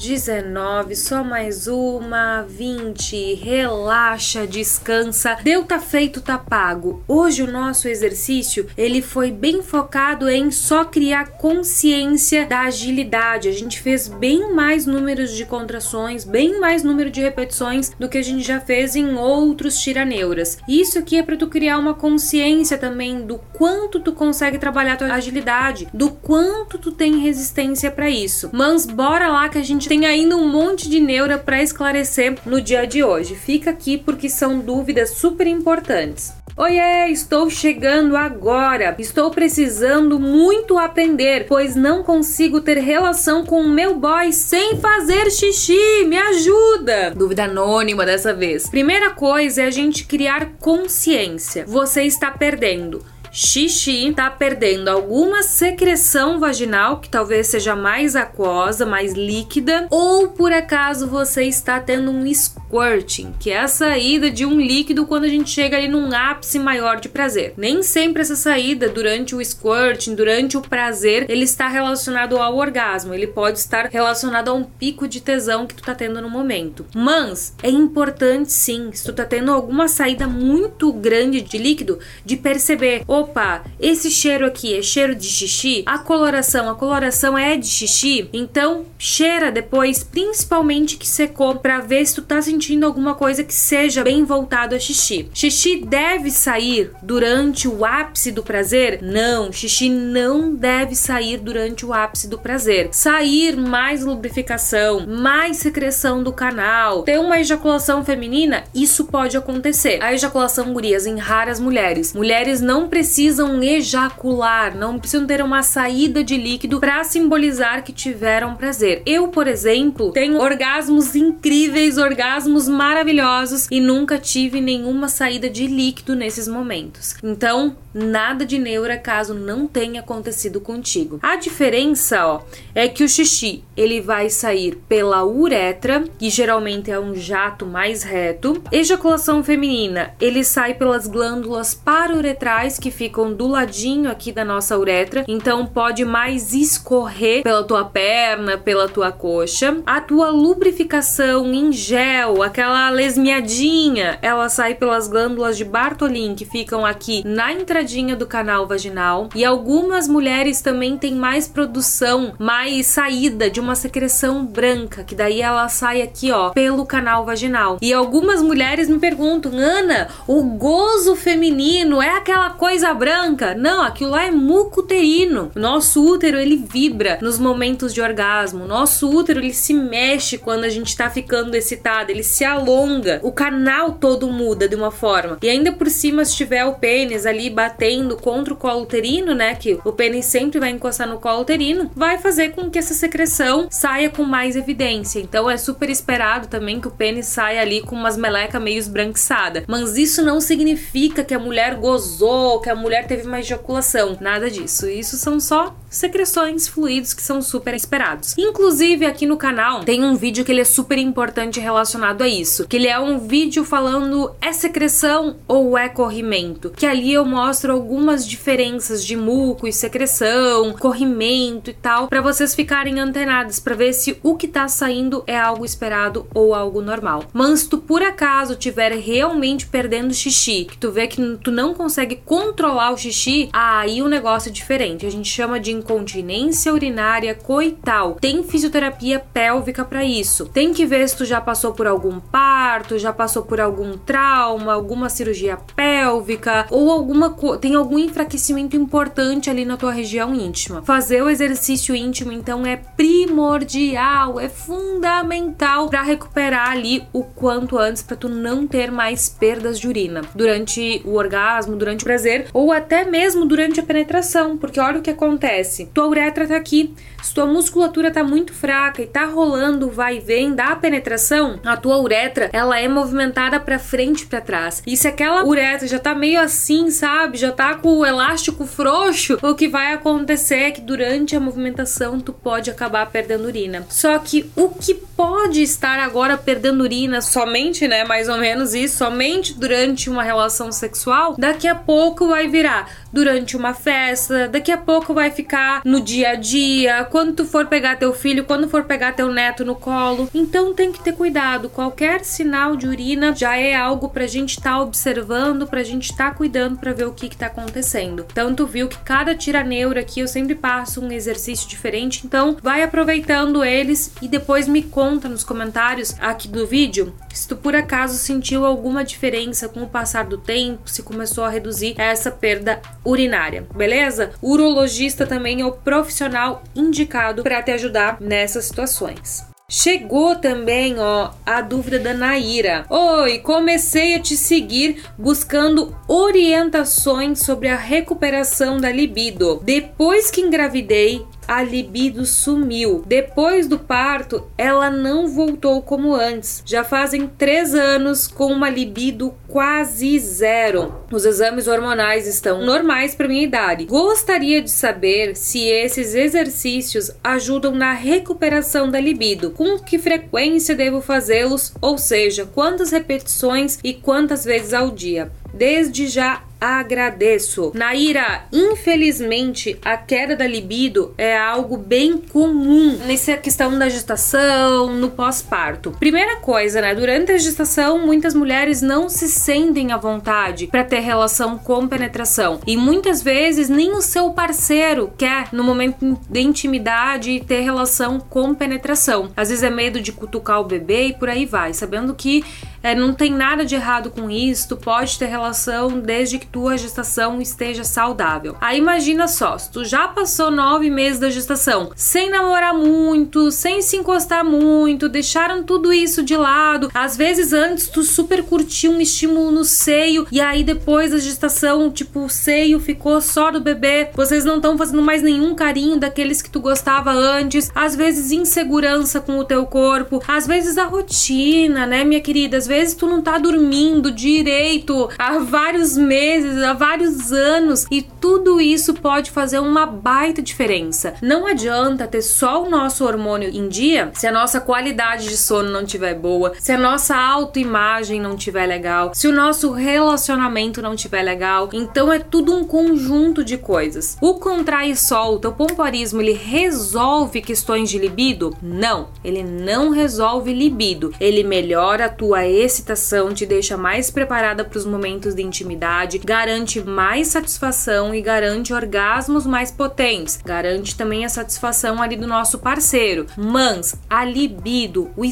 19, 0.06 0.94
só 0.94 1.24
mais 1.24 1.66
uma, 1.66 2.42
20, 2.42 3.34
relaxa, 3.34 4.46
descansa. 4.46 5.36
Deu 5.42 5.64
tá 5.64 5.78
feito, 5.78 6.20
tá 6.20 6.36
pago. 6.36 7.02
Hoje 7.08 7.42
o 7.42 7.50
nosso 7.50 7.88
exercício, 7.88 8.66
ele 8.76 9.00
foi 9.00 9.30
bem 9.30 9.62
focado 9.62 10.28
em 10.28 10.50
só 10.50 10.84
criar 10.84 11.38
consciência 11.38 12.44
da 12.44 12.62
agilidade. 12.62 13.48
A 13.48 13.52
gente 13.52 13.80
fez 13.80 14.06
bem 14.06 14.52
mais 14.52 14.86
números 14.86 15.32
de 15.32 15.44
contrações, 15.44 16.24
bem 16.24 16.60
mais 16.60 16.82
número 16.82 17.10
de 17.10 17.20
repetições 17.22 17.90
do 17.98 18.08
que 18.08 18.18
a 18.18 18.22
gente 18.22 18.42
já 18.42 18.60
fez 18.60 18.94
em 18.94 19.14
outros 19.14 19.78
tiraneuras. 19.78 20.58
Isso 20.68 20.98
aqui 20.98 21.16
é 21.16 21.22
para 21.22 21.36
tu 21.36 21.46
criar 21.48 21.78
uma 21.78 21.94
consciência 21.94 22.76
também 22.76 23.22
do 23.24 23.38
quanto 23.54 23.98
tu 23.98 24.12
consegue 24.12 24.58
trabalhar 24.58 24.96
tua 24.96 25.12
agilidade, 25.12 25.88
do 25.92 26.10
quanto 26.10 26.78
tu 26.78 26.92
tem 26.92 27.18
resistência 27.18 27.90
para 27.90 28.10
isso. 28.10 28.50
Mas 28.52 28.84
bora 28.84 29.28
lá 29.28 29.48
que 29.48 29.58
a 29.58 29.62
gente 29.62 29.86
gente 29.86 29.88
tem 29.96 30.04
ainda 30.04 30.36
um 30.36 30.46
monte 30.46 30.90
de 30.90 31.00
neura 31.00 31.38
para 31.38 31.62
esclarecer 31.62 32.36
no 32.44 32.60
dia 32.60 32.86
de 32.86 33.02
hoje. 33.02 33.34
Fica 33.34 33.70
aqui 33.70 33.96
porque 33.96 34.28
são 34.28 34.58
dúvidas 34.58 35.12
super 35.12 35.46
importantes. 35.46 36.34
Oiê, 36.54 37.10
estou 37.10 37.48
chegando 37.48 38.14
agora. 38.14 38.94
Estou 38.98 39.30
precisando 39.30 40.18
muito 40.20 40.76
aprender, 40.76 41.46
pois 41.46 41.74
não 41.74 42.02
consigo 42.02 42.60
ter 42.60 42.76
relação 42.76 43.44
com 43.44 43.62
o 43.62 43.68
meu 43.70 43.94
boy 43.98 44.32
sem 44.32 44.76
fazer 44.76 45.30
xixi. 45.30 46.04
Me 46.06 46.18
ajuda! 46.18 47.12
Dúvida 47.16 47.44
anônima 47.44 48.04
dessa 48.04 48.34
vez. 48.34 48.68
Primeira 48.68 49.10
coisa 49.10 49.62
é 49.62 49.66
a 49.66 49.70
gente 49.70 50.04
criar 50.04 50.52
consciência. 50.60 51.64
Você 51.66 52.02
está 52.02 52.30
perdendo 52.30 53.02
xixi, 53.36 54.10
tá 54.16 54.30
perdendo 54.30 54.88
alguma 54.88 55.42
secreção 55.42 56.40
vaginal, 56.40 57.00
que 57.00 57.08
talvez 57.10 57.48
seja 57.48 57.76
mais 57.76 58.16
aquosa, 58.16 58.86
mais 58.86 59.12
líquida, 59.12 59.86
ou 59.90 60.28
por 60.28 60.50
acaso 60.50 61.06
você 61.06 61.44
está 61.44 61.78
tendo 61.78 62.10
um 62.10 62.26
squirting, 62.32 63.34
que 63.38 63.50
é 63.50 63.60
a 63.60 63.68
saída 63.68 64.30
de 64.30 64.46
um 64.46 64.58
líquido 64.58 65.06
quando 65.06 65.24
a 65.24 65.28
gente 65.28 65.50
chega 65.50 65.76
ali 65.76 65.86
num 65.86 66.14
ápice 66.14 66.58
maior 66.58 66.98
de 66.98 67.10
prazer. 67.10 67.52
Nem 67.58 67.82
sempre 67.82 68.22
essa 68.22 68.36
saída 68.36 68.88
durante 68.88 69.34
o 69.34 69.44
squirting, 69.44 70.14
durante 70.14 70.56
o 70.56 70.62
prazer, 70.62 71.26
ele 71.28 71.44
está 71.44 71.68
relacionado 71.68 72.38
ao 72.38 72.56
orgasmo, 72.56 73.12
ele 73.12 73.26
pode 73.26 73.58
estar 73.58 73.90
relacionado 73.90 74.48
a 74.48 74.54
um 74.54 74.64
pico 74.64 75.06
de 75.06 75.20
tesão 75.20 75.66
que 75.66 75.74
tu 75.74 75.82
tá 75.82 75.94
tendo 75.94 76.22
no 76.22 76.30
momento. 76.30 76.86
Mas 76.94 77.54
é 77.62 77.68
importante 77.68 78.50
sim, 78.50 78.90
se 78.94 79.04
tu 79.04 79.12
tá 79.12 79.26
tendo 79.26 79.52
alguma 79.52 79.88
saída 79.88 80.26
muito 80.26 80.90
grande 80.90 81.42
de 81.42 81.58
líquido, 81.58 81.98
de 82.24 82.36
perceber, 82.36 83.02
opa, 83.26 83.64
esse 83.80 84.10
cheiro 84.10 84.46
aqui 84.46 84.78
é 84.78 84.82
cheiro 84.82 85.14
de 85.14 85.26
xixi, 85.26 85.82
a 85.84 85.98
coloração, 85.98 86.70
a 86.70 86.74
coloração 86.74 87.36
é 87.36 87.56
de 87.56 87.66
xixi, 87.66 88.28
então 88.32 88.86
cheira 88.98 89.50
depois, 89.50 90.04
principalmente 90.04 90.96
que 90.96 91.06
secou, 91.06 91.56
para 91.56 91.80
ver 91.80 92.06
se 92.06 92.14
tu 92.14 92.22
tá 92.22 92.40
sentindo 92.40 92.86
alguma 92.86 93.14
coisa 93.14 93.42
que 93.42 93.52
seja 93.52 94.04
bem 94.04 94.24
voltado 94.24 94.74
a 94.74 94.78
xixi. 94.78 95.28
Xixi 95.34 95.84
deve 95.84 96.30
sair 96.30 96.92
durante 97.02 97.68
o 97.68 97.84
ápice 97.84 98.30
do 98.30 98.42
prazer? 98.42 99.00
Não, 99.02 99.52
xixi 99.52 99.88
não 99.88 100.54
deve 100.54 100.94
sair 100.94 101.38
durante 101.38 101.84
o 101.84 101.92
ápice 101.92 102.28
do 102.28 102.38
prazer. 102.38 102.88
Sair 102.92 103.56
mais 103.56 104.04
lubrificação, 104.04 105.06
mais 105.06 105.56
secreção 105.58 106.22
do 106.22 106.32
canal, 106.32 107.02
ter 107.02 107.18
uma 107.18 107.40
ejaculação 107.40 108.04
feminina, 108.04 108.64
isso 108.74 109.04
pode 109.06 109.36
acontecer. 109.36 110.02
A 110.02 110.12
ejaculação 110.12 110.72
gurias 110.72 111.06
em 111.06 111.18
raras 111.18 111.58
mulheres. 111.58 112.12
Mulheres 112.12 112.60
não 112.60 112.88
precisam 112.88 113.15
ejacular, 113.18 114.76
não 114.76 114.98
precisam 114.98 115.26
ter 115.26 115.42
uma 115.42 115.62
saída 115.62 116.22
de 116.22 116.36
líquido 116.36 116.78
para 116.78 117.02
simbolizar 117.04 117.82
que 117.82 117.92
tiveram 117.92 118.54
prazer. 118.54 119.02
Eu, 119.06 119.28
por 119.28 119.46
exemplo, 119.46 120.12
tenho 120.12 120.38
orgasmos 120.38 121.14
incríveis, 121.14 121.98
orgasmos 121.98 122.68
maravilhosos 122.68 123.66
e 123.70 123.80
nunca 123.80 124.18
tive 124.18 124.60
nenhuma 124.60 125.08
saída 125.08 125.48
de 125.48 125.66
líquido 125.66 126.14
nesses 126.14 126.46
momentos. 126.46 127.14
Então, 127.22 127.76
nada 127.92 128.44
de 128.44 128.58
neura 128.58 128.98
caso 128.98 129.34
não 129.34 129.66
tenha 129.66 130.00
acontecido 130.00 130.60
contigo. 130.60 131.18
A 131.22 131.36
diferença, 131.36 132.26
ó, 132.26 132.42
é 132.74 132.88
que 132.88 133.02
o 133.02 133.08
xixi, 133.08 133.64
ele 133.76 134.00
vai 134.00 134.28
sair 134.28 134.76
pela 134.88 135.24
uretra, 135.24 136.04
que 136.18 136.28
geralmente 136.28 136.90
é 136.90 137.00
um 137.00 137.14
jato 137.14 137.64
mais 137.64 138.02
reto. 138.02 138.62
Ejaculação 138.70 139.42
feminina, 139.42 140.14
ele 140.20 140.44
sai 140.44 140.74
pelas 140.74 141.06
glândulas 141.06 141.74
paruretrais 141.74 142.78
que 142.78 142.90
ficam 142.90 143.05
do 143.08 143.46
ladinho 143.46 144.10
aqui 144.10 144.32
da 144.32 144.44
nossa 144.44 144.78
uretra, 144.78 145.24
então 145.26 145.66
pode 145.66 146.04
mais 146.04 146.52
escorrer 146.52 147.42
pela 147.42 147.64
tua 147.64 147.84
perna, 147.84 148.58
pela 148.58 148.88
tua 148.88 149.12
coxa. 149.12 149.78
A 149.86 150.00
tua 150.00 150.30
lubrificação 150.30 151.52
em 151.52 151.72
gel, 151.72 152.42
aquela 152.42 152.90
lesmiadinha, 152.90 154.18
ela 154.20 154.48
sai 154.48 154.74
pelas 154.74 155.08
glândulas 155.08 155.56
de 155.56 155.64
Bartholin 155.64 156.34
que 156.34 156.44
ficam 156.44 156.84
aqui 156.84 157.22
na 157.24 157.52
entradinha 157.52 158.16
do 158.16 158.26
canal 158.26 158.66
vaginal. 158.66 159.28
E 159.34 159.44
algumas 159.44 160.08
mulheres 160.08 160.60
também 160.60 160.96
têm 160.96 161.14
mais 161.14 161.48
produção, 161.48 162.34
mais 162.38 162.86
saída 162.86 163.48
de 163.48 163.60
uma 163.60 163.74
secreção 163.74 164.44
branca, 164.44 165.04
que 165.04 165.14
daí 165.14 165.40
ela 165.40 165.68
sai 165.68 166.02
aqui, 166.02 166.30
ó, 166.30 166.50
pelo 166.50 166.84
canal 166.86 167.24
vaginal. 167.24 167.78
E 167.80 167.92
algumas 167.92 168.42
mulheres 168.42 168.88
me 168.88 168.98
perguntam, 168.98 169.52
Ana, 169.56 170.08
o 170.26 170.42
gozo 170.42 171.14
feminino 171.16 172.00
é 172.02 172.10
aquela 172.10 172.50
coisa 172.50 172.85
branca? 172.94 173.54
Não, 173.54 173.82
aquilo 173.82 174.10
lá 174.10 174.24
é 174.24 174.30
muco 174.30 174.80
uterino. 174.80 175.50
Nosso 175.54 176.04
útero 176.04 176.38
ele 176.38 176.56
vibra 176.56 177.18
nos 177.20 177.38
momentos 177.38 177.92
de 177.92 178.00
orgasmo. 178.00 178.64
O 178.64 178.68
nosso 178.68 179.10
útero 179.10 179.40
ele 179.40 179.52
se 179.52 179.74
mexe 179.74 180.38
quando 180.38 180.64
a 180.64 180.68
gente 180.68 180.96
tá 180.96 181.10
ficando 181.10 181.54
excitada, 181.54 182.10
ele 182.10 182.22
se 182.22 182.44
alonga. 182.44 183.20
O 183.22 183.32
canal 183.32 183.92
todo 183.92 184.28
muda 184.28 184.68
de 184.68 184.76
uma 184.76 184.90
forma. 184.90 185.38
E 185.42 185.48
ainda 185.48 185.72
por 185.72 185.88
cima, 185.88 186.24
se 186.24 186.36
tiver 186.36 186.64
o 186.64 186.74
pênis 186.74 187.26
ali 187.26 187.50
batendo 187.50 188.16
contra 188.16 188.54
o 188.54 188.56
colo 188.56 188.82
uterino, 188.82 189.34
né? 189.34 189.54
Que 189.54 189.78
o 189.84 189.92
pênis 189.92 190.26
sempre 190.26 190.60
vai 190.60 190.70
encostar 190.70 191.08
no 191.08 191.18
colo 191.18 191.42
uterino, 191.42 191.90
vai 191.94 192.18
fazer 192.18 192.50
com 192.50 192.70
que 192.70 192.78
essa 192.78 192.94
secreção 192.94 193.66
saia 193.70 194.10
com 194.10 194.22
mais 194.22 194.56
evidência. 194.56 195.20
Então 195.20 195.50
é 195.50 195.56
super 195.56 195.90
esperado 195.90 196.48
também 196.48 196.80
que 196.80 196.88
o 196.88 196.92
pênis 196.92 197.26
saia 197.26 197.60
ali 197.60 197.82
com 197.82 197.96
umas 197.96 198.16
meleca 198.16 198.60
meio 198.60 198.78
esbranquiçada. 198.78 199.64
Mas 199.66 199.96
isso 199.96 200.22
não 200.24 200.40
significa 200.40 201.24
que 201.24 201.34
a 201.34 201.38
mulher 201.38 201.74
gozou, 201.76 202.60
que 202.60 202.70
a 202.70 202.74
mulher 202.76 203.06
teve 203.06 203.26
uma 203.26 203.40
ejaculação. 203.40 204.16
Nada 204.20 204.50
disso. 204.50 204.88
Isso 204.88 205.16
são 205.16 205.40
só 205.40 205.74
secreções, 205.96 206.68
fluidos 206.68 207.14
que 207.14 207.22
são 207.22 207.40
super 207.42 207.74
esperados. 207.74 208.34
Inclusive 208.38 209.06
aqui 209.06 209.26
no 209.26 209.36
canal 209.36 209.84
tem 209.84 210.04
um 210.04 210.16
vídeo 210.16 210.44
que 210.44 210.52
ele 210.52 210.60
é 210.60 210.64
super 210.64 210.98
importante 210.98 211.60
relacionado 211.60 212.22
a 212.22 212.28
isso, 212.28 212.66
que 212.68 212.76
ele 212.76 212.86
é 212.86 212.98
um 212.98 213.18
vídeo 213.18 213.64
falando 213.64 214.34
é 214.40 214.52
secreção 214.52 215.36
ou 215.48 215.76
é 215.76 215.88
corrimento, 215.88 216.70
que 216.70 216.86
ali 216.86 217.12
eu 217.12 217.24
mostro 217.24 217.72
algumas 217.72 218.26
diferenças 218.26 219.04
de 219.04 219.16
muco 219.16 219.66
e 219.66 219.72
secreção, 219.72 220.72
corrimento 220.72 221.70
e 221.70 221.74
tal, 221.74 222.08
para 222.08 222.20
vocês 222.20 222.54
ficarem 222.54 223.00
antenados 223.00 223.58
para 223.58 223.74
ver 223.74 223.92
se 223.92 224.18
o 224.22 224.36
que 224.36 224.48
tá 224.48 224.68
saindo 224.68 225.24
é 225.26 225.38
algo 225.38 225.64
esperado 225.64 226.26
ou 226.34 226.54
algo 226.54 226.80
normal. 226.80 227.24
Mas 227.32 227.60
se 227.60 227.68
tu 227.68 227.78
por 227.78 228.02
acaso 228.02 228.56
tiver 228.56 228.92
realmente 228.92 229.66
perdendo 229.66 230.14
xixi, 230.14 230.64
que 230.64 230.78
tu 230.78 230.90
vê 230.90 231.06
que 231.06 231.36
tu 231.38 231.50
não 231.50 231.74
consegue 231.74 232.16
controlar 232.24 232.92
o 232.92 232.98
xixi, 232.98 233.48
aí 233.52 234.02
o 234.02 234.08
negócio 234.08 234.48
é 234.48 234.52
diferente. 234.52 235.06
A 235.06 235.10
gente 235.10 235.28
chama 235.28 235.58
de 235.58 235.70
incontinência 235.86 236.72
urinária 236.72 237.34
coital. 237.34 238.16
Tem 238.20 238.42
fisioterapia 238.42 239.20
pélvica 239.20 239.84
para 239.84 240.04
isso. 240.04 240.46
Tem 240.46 240.72
que 240.72 240.84
ver 240.84 241.08
se 241.08 241.16
tu 241.16 241.24
já 241.24 241.40
passou 241.40 241.72
por 241.72 241.86
algum 241.86 242.18
parto, 242.18 242.98
já 242.98 243.12
passou 243.12 243.42
por 243.42 243.60
algum 243.60 243.96
trauma, 243.96 244.72
alguma 244.72 245.08
cirurgia 245.08 245.56
pélvica 245.74 246.66
ou 246.70 246.90
alguma 246.90 247.36
tem 247.60 247.74
algum 247.74 247.98
enfraquecimento 247.98 248.76
importante 248.76 249.48
ali 249.48 249.64
na 249.64 249.76
tua 249.76 249.92
região 249.92 250.34
íntima. 250.34 250.82
Fazer 250.82 251.22
o 251.22 251.30
exercício 251.30 251.94
íntimo 251.94 252.32
então 252.32 252.66
é 252.66 252.76
primordial, 252.76 254.40
é 254.40 254.48
fundamental 254.48 255.88
para 255.88 256.02
recuperar 256.02 256.70
ali 256.70 257.04
o 257.12 257.22
quanto 257.22 257.78
antes 257.78 258.02
para 258.02 258.16
tu 258.16 258.28
não 258.28 258.66
ter 258.66 258.90
mais 258.90 259.28
perdas 259.28 259.78
de 259.78 259.86
urina 259.86 260.22
durante 260.34 261.02
o 261.04 261.14
orgasmo, 261.14 261.76
durante 261.76 262.02
o 262.02 262.04
prazer 262.04 262.46
ou 262.52 262.72
até 262.72 263.04
mesmo 263.04 263.44
durante 263.44 263.80
a 263.80 263.82
penetração, 263.82 264.56
porque 264.56 264.80
olha 264.80 264.98
o 264.98 265.02
que 265.02 265.10
acontece 265.10 265.65
acontece? 265.66 265.86
Tua 265.92 266.06
uretra 266.06 266.46
tá 266.46 266.56
aqui. 266.56 266.94
Se 267.22 267.34
tua 267.34 267.46
musculatura 267.46 268.10
tá 268.10 268.22
muito 268.22 268.52
fraca 268.52 269.02
e 269.02 269.06
tá 269.06 269.24
rolando 269.24 269.90
vai 269.90 270.18
e 270.18 270.20
vem 270.20 270.54
da 270.54 270.76
penetração, 270.76 271.58
a 271.64 271.76
tua 271.76 271.98
uretra, 271.98 272.48
ela 272.52 272.78
é 272.78 272.86
movimentada 272.86 273.58
para 273.58 273.78
frente 273.78 274.26
para 274.26 274.40
trás. 274.40 274.82
E 274.86 274.96
se 274.96 275.08
aquela 275.08 275.44
uretra 275.44 275.88
já 275.88 275.98
tá 275.98 276.14
meio 276.14 276.40
assim, 276.40 276.90
sabe? 276.90 277.36
Já 277.36 277.50
tá 277.50 277.74
com 277.74 277.98
o 277.98 278.06
elástico 278.06 278.64
frouxo, 278.64 279.38
o 279.42 279.54
que 279.54 279.66
vai 279.66 279.92
acontecer 279.92 280.54
é 280.56 280.70
que 280.70 280.80
durante 280.80 281.34
a 281.34 281.40
movimentação 281.40 282.20
tu 282.20 282.32
pode 282.32 282.70
acabar 282.70 283.06
perdendo 283.10 283.46
urina. 283.46 283.84
Só 283.88 284.16
que 284.18 284.48
o 284.54 284.68
que 284.68 284.94
pode 284.94 285.62
estar 285.62 285.98
agora 285.98 286.36
perdendo 286.36 286.82
urina 286.82 287.20
somente, 287.20 287.88
né, 287.88 288.04
mais 288.04 288.28
ou 288.28 288.36
menos 288.36 288.74
isso, 288.74 288.98
somente 288.98 289.54
durante 289.54 290.08
uma 290.08 290.22
relação 290.22 290.70
sexual, 290.70 291.34
daqui 291.36 291.66
a 291.66 291.74
pouco 291.74 292.28
vai 292.28 292.46
virar 292.46 292.88
durante 293.12 293.56
uma 293.56 293.72
festa, 293.72 294.46
daqui 294.46 294.70
a 294.70 294.76
pouco 294.76 295.14
vai 295.14 295.30
ficar 295.30 295.55
no 295.84 296.00
dia 296.00 296.30
a 296.30 296.34
dia, 296.34 297.04
quando 297.04 297.34
tu 297.34 297.44
for 297.44 297.66
pegar 297.66 297.96
teu 297.96 298.12
filho, 298.12 298.44
quando 298.44 298.68
for 298.68 298.84
pegar 298.84 299.12
teu 299.12 299.32
neto 299.32 299.64
no 299.64 299.74
colo. 299.74 300.28
Então 300.34 300.74
tem 300.74 300.92
que 300.92 301.02
ter 301.02 301.12
cuidado. 301.12 301.68
Qualquer 301.68 302.24
sinal 302.24 302.76
de 302.76 302.86
urina 302.86 303.34
já 303.34 303.56
é 303.56 303.74
algo 303.74 304.08
pra 304.08 304.26
gente 304.26 304.58
estar 304.58 304.72
tá 304.72 304.80
observando, 304.80 305.66
pra 305.66 305.82
gente 305.82 306.10
estar 306.10 306.30
tá 306.30 306.36
cuidando 306.36 306.78
para 306.78 306.92
ver 306.92 307.06
o 307.06 307.12
que 307.12 307.28
que 307.28 307.36
tá 307.36 307.46
acontecendo. 307.46 308.26
Então 308.30 308.54
tu 308.54 308.66
viu 308.66 308.88
que 308.88 308.98
cada 308.98 309.34
tiraneura 309.34 310.00
aqui 310.00 310.20
eu 310.20 310.28
sempre 310.28 310.54
passo 310.54 311.00
um 311.00 311.10
exercício 311.12 311.68
diferente, 311.68 312.26
então 312.26 312.56
vai 312.62 312.82
aproveitando 312.82 313.64
eles 313.64 314.12
e 314.20 314.28
depois 314.28 314.68
me 314.68 314.82
conta 314.82 315.28
nos 315.28 315.44
comentários 315.44 316.14
aqui 316.20 316.48
do 316.48 316.66
vídeo 316.66 317.14
se 317.36 317.46
tu 317.46 317.54
por 317.54 317.76
acaso 317.76 318.16
sentiu 318.16 318.64
alguma 318.64 319.04
diferença 319.04 319.68
com 319.68 319.82
o 319.82 319.86
passar 319.86 320.24
do 320.24 320.38
tempo, 320.38 320.88
se 320.88 321.02
começou 321.02 321.44
a 321.44 321.50
reduzir 321.50 321.94
essa 321.98 322.30
perda 322.30 322.80
urinária, 323.04 323.66
beleza? 323.74 324.30
Urologista 324.40 325.26
também 325.26 325.45
é 325.46 325.64
o 325.64 325.72
profissional 325.72 326.62
indicado 326.74 327.42
para 327.42 327.62
te 327.62 327.70
ajudar 327.72 328.18
nessas 328.20 328.66
situações. 328.66 329.46
Chegou 329.68 330.36
também, 330.36 330.94
ó, 331.00 331.30
a 331.44 331.60
dúvida 331.60 331.98
da 331.98 332.14
Naira. 332.14 332.86
Oi, 332.88 333.40
comecei 333.40 334.14
a 334.14 334.20
te 334.20 334.36
seguir 334.36 335.02
buscando 335.18 335.92
orientações 336.06 337.40
sobre 337.40 337.68
a 337.68 337.74
recuperação 337.74 338.76
da 338.76 338.92
libido. 338.92 339.60
Depois 339.64 340.30
que 340.30 340.40
engravidei, 340.40 341.26
a 341.46 341.62
libido 341.62 342.24
sumiu. 342.24 343.02
Depois 343.06 343.66
do 343.66 343.78
parto, 343.78 344.46
ela 344.56 344.90
não 344.90 345.28
voltou 345.28 345.82
como 345.82 346.14
antes. 346.14 346.62
Já 346.66 346.84
fazem 346.84 347.26
três 347.26 347.74
anos 347.74 348.26
com 348.26 348.52
uma 348.52 348.68
libido 348.68 349.34
quase 349.48 350.18
zero. 350.18 350.94
Os 351.10 351.24
exames 351.24 351.66
hormonais 351.66 352.26
estão 352.26 352.64
normais 352.64 353.14
para 353.14 353.28
minha 353.28 353.44
idade. 353.44 353.86
Gostaria 353.86 354.60
de 354.60 354.70
saber 354.70 355.36
se 355.36 355.64
esses 355.68 356.14
exercícios 356.14 357.10
ajudam 357.22 357.74
na 357.74 357.92
recuperação 357.92 358.90
da 358.90 359.00
libido. 359.00 359.50
Com 359.50 359.78
que 359.78 359.98
frequência 359.98 360.74
devo 360.74 361.00
fazê-los? 361.00 361.72
Ou 361.80 361.98
seja, 361.98 362.46
quantas 362.46 362.90
repetições 362.90 363.78
e 363.82 363.94
quantas 363.94 364.44
vezes 364.44 364.72
ao 364.72 364.90
dia? 364.90 365.30
Desde 365.56 366.06
já 366.06 366.42
agradeço. 366.60 367.70
Naira, 367.74 368.44
infelizmente, 368.52 369.78
a 369.84 369.96
queda 369.96 370.34
da 370.34 370.46
libido 370.46 371.14
é 371.18 371.36
algo 371.36 371.76
bem 371.76 372.16
comum 372.16 372.98
nessa 373.06 373.36
questão 373.36 373.78
da 373.78 373.88
gestação, 373.88 374.92
no 374.92 375.10
pós-parto. 375.10 375.92
Primeira 375.92 376.36
coisa, 376.36 376.80
né? 376.80 376.94
Durante 376.94 377.32
a 377.32 377.38
gestação, 377.38 377.98
muitas 377.98 378.34
mulheres 378.34 378.80
não 378.80 379.08
se 379.08 379.28
sentem 379.28 379.92
à 379.92 379.96
vontade 379.96 380.66
para 380.66 380.84
ter 380.84 381.00
relação 381.00 381.58
com 381.58 381.86
penetração. 381.86 382.60
E 382.66 382.76
muitas 382.76 383.22
vezes 383.22 383.68
nem 383.68 383.92
o 383.92 384.00
seu 384.00 384.30
parceiro 384.30 385.12
quer, 385.16 385.48
no 385.52 385.62
momento 385.62 386.18
de 386.28 386.40
intimidade, 386.40 387.44
ter 387.46 387.60
relação 387.60 388.18
com 388.18 388.54
penetração. 388.54 389.30
Às 389.36 389.50
vezes 389.50 389.62
é 389.62 389.70
medo 389.70 390.00
de 390.00 390.12
cutucar 390.12 390.60
o 390.60 390.64
bebê 390.64 391.08
e 391.08 391.12
por 391.12 391.28
aí 391.28 391.44
vai, 391.44 391.74
sabendo 391.74 392.14
que 392.14 392.44
é, 392.86 392.94
não 392.94 393.12
tem 393.12 393.32
nada 393.32 393.64
de 393.64 393.74
errado 393.74 394.12
com 394.12 394.30
isso, 394.30 394.76
pode 394.76 395.18
ter 395.18 395.26
relação 395.26 395.98
desde 395.98 396.38
que 396.38 396.46
tua 396.46 396.78
gestação 396.78 397.42
esteja 397.42 397.82
saudável. 397.82 398.56
Aí 398.60 398.78
imagina 398.78 399.26
só, 399.26 399.58
se 399.58 399.72
tu 399.72 399.84
já 399.84 400.06
passou 400.06 400.52
nove 400.52 400.88
meses 400.88 401.18
da 401.18 401.28
gestação 401.28 401.90
sem 401.96 402.30
namorar 402.30 402.72
muito, 402.72 403.50
sem 403.50 403.82
se 403.82 403.96
encostar 403.96 404.44
muito, 404.44 405.08
deixaram 405.08 405.64
tudo 405.64 405.92
isso 405.92 406.22
de 406.22 406.36
lado. 406.36 406.88
Às 406.94 407.16
vezes 407.16 407.52
antes 407.52 407.88
tu 407.88 408.04
super 408.04 408.44
curtiu 408.44 408.92
um 408.92 409.00
estímulo 409.00 409.50
no 409.50 409.64
seio 409.64 410.24
e 410.30 410.40
aí 410.40 410.62
depois 410.62 411.10
da 411.10 411.18
gestação, 411.18 411.90
tipo, 411.90 412.26
o 412.26 412.30
seio 412.30 412.78
ficou 412.78 413.20
só 413.20 413.50
do 413.50 413.60
bebê, 413.60 414.10
vocês 414.14 414.44
não 414.44 414.56
estão 414.56 414.78
fazendo 414.78 415.02
mais 415.02 415.22
nenhum 415.22 415.56
carinho 415.56 415.98
daqueles 415.98 416.40
que 416.40 416.50
tu 416.50 416.60
gostava 416.60 417.10
antes. 417.10 417.68
Às 417.74 417.96
vezes 417.96 418.30
insegurança 418.30 419.20
com 419.20 419.38
o 419.38 419.44
teu 419.44 419.66
corpo, 419.66 420.22
às 420.28 420.46
vezes 420.46 420.78
a 420.78 420.84
rotina, 420.84 421.84
né, 421.84 422.04
minha 422.04 422.20
querida? 422.20 422.56
Às 422.56 422.68
vezes 422.68 422.75
tu 422.96 423.06
não 423.06 423.22
tá 423.22 423.38
dormindo 423.38 424.10
direito 424.10 425.08
há 425.18 425.38
vários 425.38 425.96
meses, 425.96 426.62
há 426.62 426.72
vários 426.72 427.32
anos 427.32 427.86
e 427.90 428.02
tudo 428.02 428.60
isso 428.60 428.94
pode 428.94 429.30
fazer 429.30 429.58
uma 429.58 429.86
baita 429.86 430.42
diferença. 430.42 431.14
Não 431.22 431.46
adianta 431.46 432.06
ter 432.06 432.22
só 432.22 432.64
o 432.64 432.70
nosso 432.70 433.04
hormônio 433.04 433.48
em 433.48 433.68
dia 433.68 434.10
se 434.14 434.26
a 434.26 434.32
nossa 434.32 434.60
qualidade 434.60 435.28
de 435.28 435.36
sono 435.36 435.70
não 435.70 435.84
tiver 435.84 436.14
boa, 436.14 436.52
se 436.58 436.72
a 436.72 436.78
nossa 436.78 437.16
autoimagem 437.16 438.20
não 438.20 438.36
tiver 438.36 438.66
legal, 438.66 439.12
se 439.14 439.28
o 439.28 439.32
nosso 439.32 439.72
relacionamento 439.72 440.82
não 440.82 440.96
tiver 440.96 441.22
legal. 441.22 441.68
Então 441.72 442.12
é 442.12 442.18
tudo 442.18 442.54
um 442.54 442.64
conjunto 442.64 443.44
de 443.44 443.56
coisas. 443.56 444.16
O 444.20 444.34
contrai 444.34 444.90
e 444.90 444.96
solta, 444.96 445.48
o 445.48 445.52
pompoarismo, 445.52 446.20
ele 446.20 446.32
resolve 446.32 447.40
questões 447.40 447.90
de 447.90 447.98
libido? 447.98 448.56
Não, 448.62 449.08
ele 449.24 449.42
não 449.42 449.90
resolve 449.90 450.52
libido. 450.52 451.12
Ele 451.20 451.42
melhora 451.42 452.06
a 452.06 452.08
tua 452.08 452.44
excitação, 452.66 453.32
te 453.32 453.46
deixa 453.46 453.76
mais 453.76 454.10
preparada 454.10 454.64
para 454.64 454.78
os 454.78 454.84
momentos 454.84 455.34
de 455.34 455.42
intimidade, 455.42 456.18
garante 456.18 456.82
mais 456.82 457.28
satisfação 457.28 458.14
e 458.14 458.20
garante 458.20 458.74
orgasmos 458.74 459.46
mais 459.46 459.70
potentes, 459.70 460.38
garante 460.44 460.96
também 460.96 461.24
a 461.24 461.28
satisfação 461.28 462.02
ali 462.02 462.16
do 462.16 462.26
nosso 462.26 462.58
parceiro. 462.58 463.26
Mas 463.36 463.94
a 464.10 464.24
libido, 464.24 465.10
o 465.16 465.24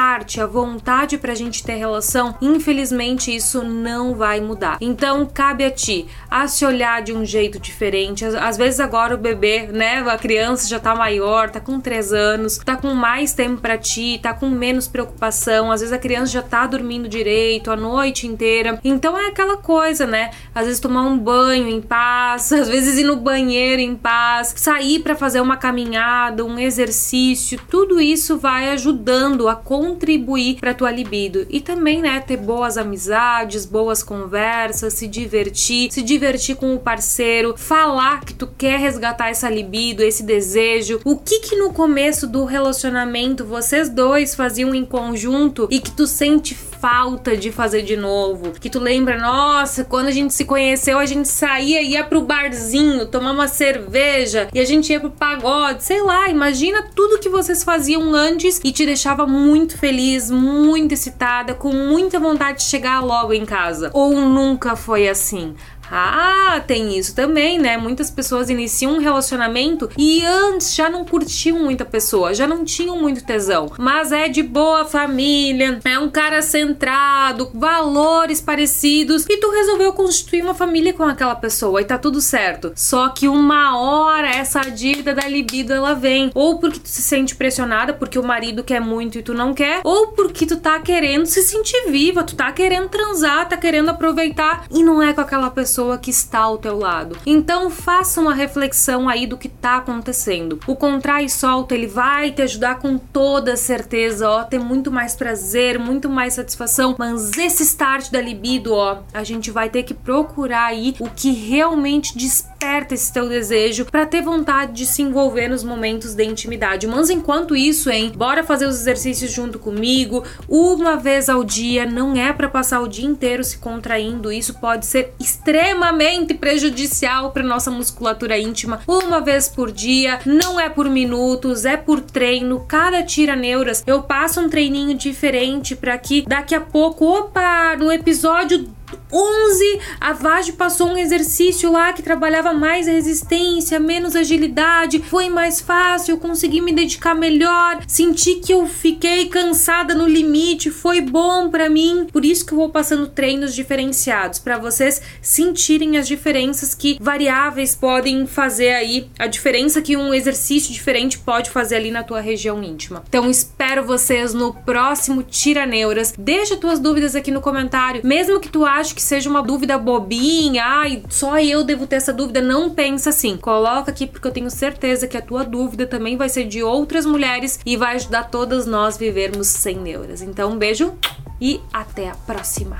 a 0.00 0.46
vontade 0.46 1.18
pra 1.18 1.34
gente 1.34 1.62
ter 1.62 1.74
relação, 1.74 2.34
infelizmente 2.40 3.36
isso 3.36 3.62
não 3.62 4.14
vai 4.14 4.40
mudar. 4.40 4.78
Então 4.80 5.26
cabe 5.26 5.62
a 5.62 5.70
ti 5.70 6.06
a 6.30 6.48
se 6.48 6.64
olhar 6.64 7.02
de 7.02 7.12
um 7.12 7.22
jeito 7.22 7.60
diferente. 7.60 8.24
Às 8.24 8.56
vezes 8.56 8.80
agora 8.80 9.14
o 9.14 9.18
bebê, 9.18 9.66
né, 9.70 9.98
a 9.98 10.16
criança 10.16 10.66
já 10.66 10.80
tá 10.80 10.94
maior, 10.94 11.50
tá 11.50 11.60
com 11.60 11.78
3 11.78 12.14
anos, 12.14 12.56
tá 12.56 12.76
com 12.76 12.94
mais 12.94 13.34
tempo 13.34 13.60
para 13.60 13.76
ti, 13.76 14.18
tá 14.22 14.32
com 14.32 14.48
menos 14.48 14.88
preocupação. 14.88 15.70
Às 15.70 15.80
vezes 15.80 15.92
a 15.92 15.98
criança 15.98 16.32
já 16.32 16.42
tá 16.42 16.66
dormindo 16.66 17.06
direito 17.06 17.70
a 17.70 17.76
noite 17.76 18.26
inteira. 18.26 18.80
Então 18.82 19.18
é 19.18 19.26
aquela 19.26 19.58
coisa, 19.58 20.06
né? 20.06 20.30
Às 20.54 20.64
vezes 20.64 20.80
tomar 20.80 21.02
um 21.02 21.18
banho 21.18 21.68
em 21.68 21.82
paz, 21.82 22.50
às 22.54 22.70
vezes 22.70 22.96
ir 22.96 23.04
no 23.04 23.16
banheiro 23.16 23.82
em 23.82 23.94
paz, 23.94 24.54
sair 24.56 25.00
para 25.00 25.14
fazer 25.14 25.42
uma 25.42 25.58
caminhada, 25.58 26.42
um 26.42 26.58
exercício, 26.58 27.60
tudo 27.68 28.00
isso 28.00 28.38
vai 28.38 28.70
ajudando 28.70 29.46
a 29.46 29.54
contribuir 29.90 30.56
para 30.60 30.74
tua 30.74 30.90
libido 30.90 31.46
e 31.50 31.60
também, 31.60 32.00
né, 32.00 32.20
ter 32.20 32.36
boas 32.36 32.78
amizades, 32.78 33.66
boas 33.66 34.02
conversas, 34.02 34.94
se 34.94 35.06
divertir, 35.06 35.90
se 35.92 36.02
divertir 36.02 36.56
com 36.56 36.74
o 36.74 36.78
parceiro, 36.78 37.54
falar 37.56 38.24
que 38.24 38.34
tu 38.34 38.46
quer 38.46 38.78
resgatar 38.78 39.30
essa 39.30 39.50
libido, 39.50 40.02
esse 40.02 40.22
desejo. 40.22 41.00
O 41.04 41.16
que 41.16 41.40
que 41.40 41.56
no 41.56 41.72
começo 41.72 42.26
do 42.26 42.44
relacionamento 42.44 43.44
vocês 43.44 43.88
dois 43.88 44.34
faziam 44.34 44.74
em 44.74 44.84
conjunto 44.84 45.66
e 45.70 45.80
que 45.80 45.90
tu 45.90 46.06
sente 46.06 46.54
falta 46.80 47.36
de 47.36 47.52
fazer 47.52 47.82
de 47.82 47.96
novo. 47.96 48.52
Que 48.58 48.70
tu 48.70 48.78
lembra, 48.80 49.18
nossa, 49.18 49.84
quando 49.84 50.06
a 50.06 50.10
gente 50.10 50.32
se 50.32 50.46
conheceu, 50.46 50.98
a 50.98 51.04
gente 51.04 51.28
saía, 51.28 51.82
ia 51.82 52.02
pro 52.02 52.22
barzinho, 52.22 53.06
tomar 53.06 53.32
uma 53.32 53.48
cerveja 53.48 54.48
e 54.54 54.58
a 54.58 54.64
gente 54.64 54.90
ia 54.90 54.98
pro 54.98 55.10
pagode, 55.10 55.84
sei 55.84 56.02
lá, 56.02 56.28
imagina 56.30 56.88
tudo 56.94 57.18
que 57.18 57.28
vocês 57.28 57.62
faziam 57.62 58.14
antes 58.14 58.60
e 58.64 58.72
te 58.72 58.86
deixava 58.86 59.26
muito 59.26 59.76
feliz, 59.80 60.30
muito 60.30 60.92
excitada, 60.92 61.54
com 61.54 61.72
muita 61.72 62.20
vontade 62.20 62.58
de 62.58 62.64
chegar 62.64 63.00
logo 63.00 63.32
em 63.32 63.46
casa. 63.46 63.90
Ou 63.94 64.12
nunca 64.20 64.76
foi 64.76 65.08
assim? 65.08 65.56
Ah, 65.90 66.62
tem 66.66 66.96
isso 66.96 67.14
também, 67.14 67.58
né? 67.58 67.76
Muitas 67.76 68.10
pessoas 68.10 68.48
iniciam 68.48 68.94
um 68.94 68.98
relacionamento 68.98 69.90
e 69.98 70.24
antes 70.24 70.74
já 70.74 70.88
não 70.88 71.04
curtiam 71.04 71.58
muita 71.58 71.84
pessoa, 71.84 72.32
já 72.32 72.46
não 72.46 72.64
tinham 72.64 72.96
muito 72.96 73.24
tesão, 73.24 73.72
mas 73.76 74.12
é 74.12 74.28
de 74.28 74.42
boa 74.42 74.84
família, 74.84 75.80
é 75.84 75.98
um 75.98 76.08
cara 76.08 76.42
centrado, 76.42 77.50
valores 77.52 78.40
parecidos 78.40 79.26
e 79.28 79.36
tu 79.38 79.50
resolveu 79.50 79.92
constituir 79.92 80.42
uma 80.42 80.54
família 80.54 80.92
com 80.92 81.02
aquela 81.02 81.34
pessoa 81.34 81.80
e 81.80 81.84
tá 81.84 81.98
tudo 81.98 82.20
certo. 82.20 82.72
Só 82.76 83.08
que 83.08 83.26
uma 83.26 83.76
hora 83.78 84.28
essa 84.28 84.60
dívida 84.60 85.14
da 85.14 85.26
libido 85.26 85.72
ela 85.72 85.94
vem, 85.94 86.30
ou 86.34 86.58
porque 86.58 86.78
tu 86.78 86.88
se 86.88 87.02
sente 87.02 87.34
pressionada 87.34 87.92
porque 87.92 88.18
o 88.18 88.22
marido 88.22 88.62
quer 88.62 88.80
muito 88.80 89.18
e 89.18 89.22
tu 89.22 89.34
não 89.34 89.52
quer, 89.52 89.80
ou 89.82 90.08
porque 90.08 90.46
tu 90.46 90.56
tá 90.56 90.78
querendo 90.78 91.26
se 91.26 91.42
sentir 91.42 91.90
viva, 91.90 92.22
tu 92.22 92.36
tá 92.36 92.52
querendo 92.52 92.88
transar, 92.88 93.48
tá 93.48 93.56
querendo 93.56 93.88
aproveitar 93.88 94.64
e 94.70 94.84
não 94.84 95.02
é 95.02 95.12
com 95.12 95.20
aquela 95.20 95.50
pessoa 95.50 95.79
pessoa 95.80 95.98
que 95.98 96.10
está 96.10 96.40
ao 96.40 96.58
teu 96.58 96.78
lado. 96.78 97.16
Então 97.24 97.70
faça 97.70 98.20
uma 98.20 98.34
reflexão 98.34 99.08
aí 99.08 99.26
do 99.26 99.38
que 99.38 99.46
está 99.46 99.76
acontecendo. 99.76 100.60
O 100.66 100.76
contrai 100.76 101.24
e 101.24 101.30
solta, 101.30 101.74
ele 101.74 101.86
vai 101.86 102.30
te 102.30 102.42
ajudar 102.42 102.78
com 102.78 102.98
toda 102.98 103.56
certeza, 103.56 104.28
ó, 104.28 104.44
ter 104.44 104.58
muito 104.58 104.90
mais 104.90 105.14
prazer, 105.14 105.78
muito 105.78 106.08
mais 106.08 106.34
satisfação, 106.34 106.94
mas 106.98 107.32
esse 107.38 107.62
start 107.62 108.10
da 108.10 108.20
libido, 108.20 108.74
ó, 108.74 108.98
a 109.14 109.24
gente 109.24 109.50
vai 109.50 109.70
ter 109.70 109.82
que 109.82 109.94
procurar 109.94 110.66
aí 110.66 110.94
o 111.00 111.08
que 111.08 111.32
realmente 111.32 112.16
desperta 112.16 112.49
esse 112.94 113.12
teu 113.12 113.28
desejo 113.28 113.84
para 113.84 114.06
ter 114.06 114.22
vontade 114.22 114.72
de 114.72 114.86
se 114.86 115.02
envolver 115.02 115.48
nos 115.48 115.64
momentos 115.64 116.14
de 116.14 116.24
intimidade. 116.24 116.86
Mas 116.86 117.10
enquanto 117.10 117.56
isso, 117.56 117.90
hein, 117.90 118.12
bora 118.14 118.44
fazer 118.44 118.66
os 118.66 118.80
exercícios 118.80 119.30
junto 119.30 119.58
comigo, 119.58 120.24
uma 120.48 120.96
vez 120.96 121.28
ao 121.28 121.42
dia, 121.42 121.86
não 121.86 122.16
é 122.16 122.32
para 122.32 122.48
passar 122.48 122.80
o 122.80 122.88
dia 122.88 123.06
inteiro 123.06 123.42
se 123.42 123.58
contraindo, 123.58 124.32
isso 124.32 124.54
pode 124.54 124.86
ser 124.86 125.14
extremamente 125.18 126.34
prejudicial 126.34 127.30
para 127.30 127.42
nossa 127.42 127.70
musculatura 127.70 128.38
íntima. 128.38 128.80
Uma 128.86 129.20
vez 129.20 129.48
por 129.48 129.72
dia, 129.72 130.20
não 130.24 130.58
é 130.58 130.68
por 130.68 130.88
minutos, 130.88 131.64
é 131.64 131.76
por 131.76 132.00
treino. 132.00 132.64
Cada 132.68 133.02
tira 133.02 133.34
neuras 133.34 133.82
eu 133.86 134.02
passo 134.02 134.40
um 134.40 134.48
treininho 134.48 134.96
diferente 134.96 135.74
para 135.74 135.96
que 135.98 136.22
daqui 136.26 136.54
a 136.54 136.60
pouco, 136.60 137.04
opa, 137.06 137.76
no 137.76 137.90
episódio 137.90 138.68
11, 139.12 139.80
a 140.00 140.12
Vage 140.12 140.52
passou 140.52 140.88
um 140.88 140.96
exercício 140.96 141.70
lá 141.70 141.92
que 141.92 142.02
trabalhava 142.02 142.52
mais 142.52 142.86
resistência, 142.86 143.80
menos 143.80 144.14
agilidade, 144.14 145.02
foi 145.02 145.28
mais 145.28 145.60
fácil, 145.60 146.12
eu 146.12 146.18
consegui 146.18 146.60
me 146.60 146.72
dedicar 146.72 147.14
melhor, 147.14 147.82
senti 147.86 148.36
que 148.36 148.52
eu 148.52 148.66
fiquei 148.66 149.26
cansada 149.26 149.94
no 149.94 150.06
limite, 150.06 150.70
foi 150.70 151.00
bom 151.00 151.50
para 151.50 151.68
mim. 151.68 152.06
Por 152.12 152.24
isso 152.24 152.46
que 152.46 152.52
eu 152.52 152.58
vou 152.58 152.68
passando 152.68 153.08
treinos 153.08 153.54
diferenciados 153.54 154.38
para 154.38 154.58
vocês 154.58 155.00
sentirem 155.20 155.96
as 155.96 156.06
diferenças 156.06 156.74
que 156.74 156.98
variáveis 157.00 157.74
podem 157.74 158.26
fazer 158.26 158.70
aí, 158.70 159.08
a 159.18 159.26
diferença 159.26 159.82
que 159.82 159.96
um 159.96 160.14
exercício 160.14 160.72
diferente 160.72 161.18
pode 161.18 161.50
fazer 161.50 161.76
ali 161.76 161.90
na 161.90 162.02
tua 162.02 162.20
região 162.20 162.62
íntima. 162.62 163.02
Então 163.08 163.30
espero 163.30 163.84
vocês 163.84 164.32
no 164.34 164.54
próximo 164.54 165.22
Tira 165.22 165.66
Neuras. 165.66 166.14
Deixa 166.16 166.56
tuas 166.56 166.78
dúvidas 166.78 167.14
aqui 167.14 167.30
no 167.30 167.40
comentário, 167.40 168.00
mesmo 168.04 168.40
que 168.40 168.48
tu 168.48 168.64
ache 168.64 168.94
que 168.94 168.99
que 169.00 169.06
seja 169.06 169.30
uma 169.30 169.42
dúvida 169.42 169.78
bobinha, 169.78 170.62
ai, 170.62 171.02
só 171.08 171.38
eu 171.40 171.64
devo 171.64 171.86
ter 171.86 171.96
essa 171.96 172.12
dúvida, 172.12 172.42
não 172.42 172.68
pensa 172.68 173.08
assim. 173.08 173.34
Coloca 173.38 173.90
aqui 173.90 174.06
porque 174.06 174.28
eu 174.28 174.30
tenho 174.30 174.50
certeza 174.50 175.08
que 175.08 175.16
a 175.16 175.22
tua 175.22 175.42
dúvida 175.42 175.86
também 175.86 176.18
vai 176.18 176.28
ser 176.28 176.44
de 176.44 176.62
outras 176.62 177.06
mulheres 177.06 177.58
e 177.64 177.78
vai 177.78 177.96
ajudar 177.96 178.24
todas 178.24 178.66
nós 178.66 178.98
vivermos 178.98 179.46
sem 179.46 179.78
neuras. 179.78 180.20
Então, 180.20 180.52
um 180.52 180.58
beijo 180.58 180.92
e 181.40 181.58
até 181.72 182.10
a 182.10 182.14
próxima. 182.14 182.76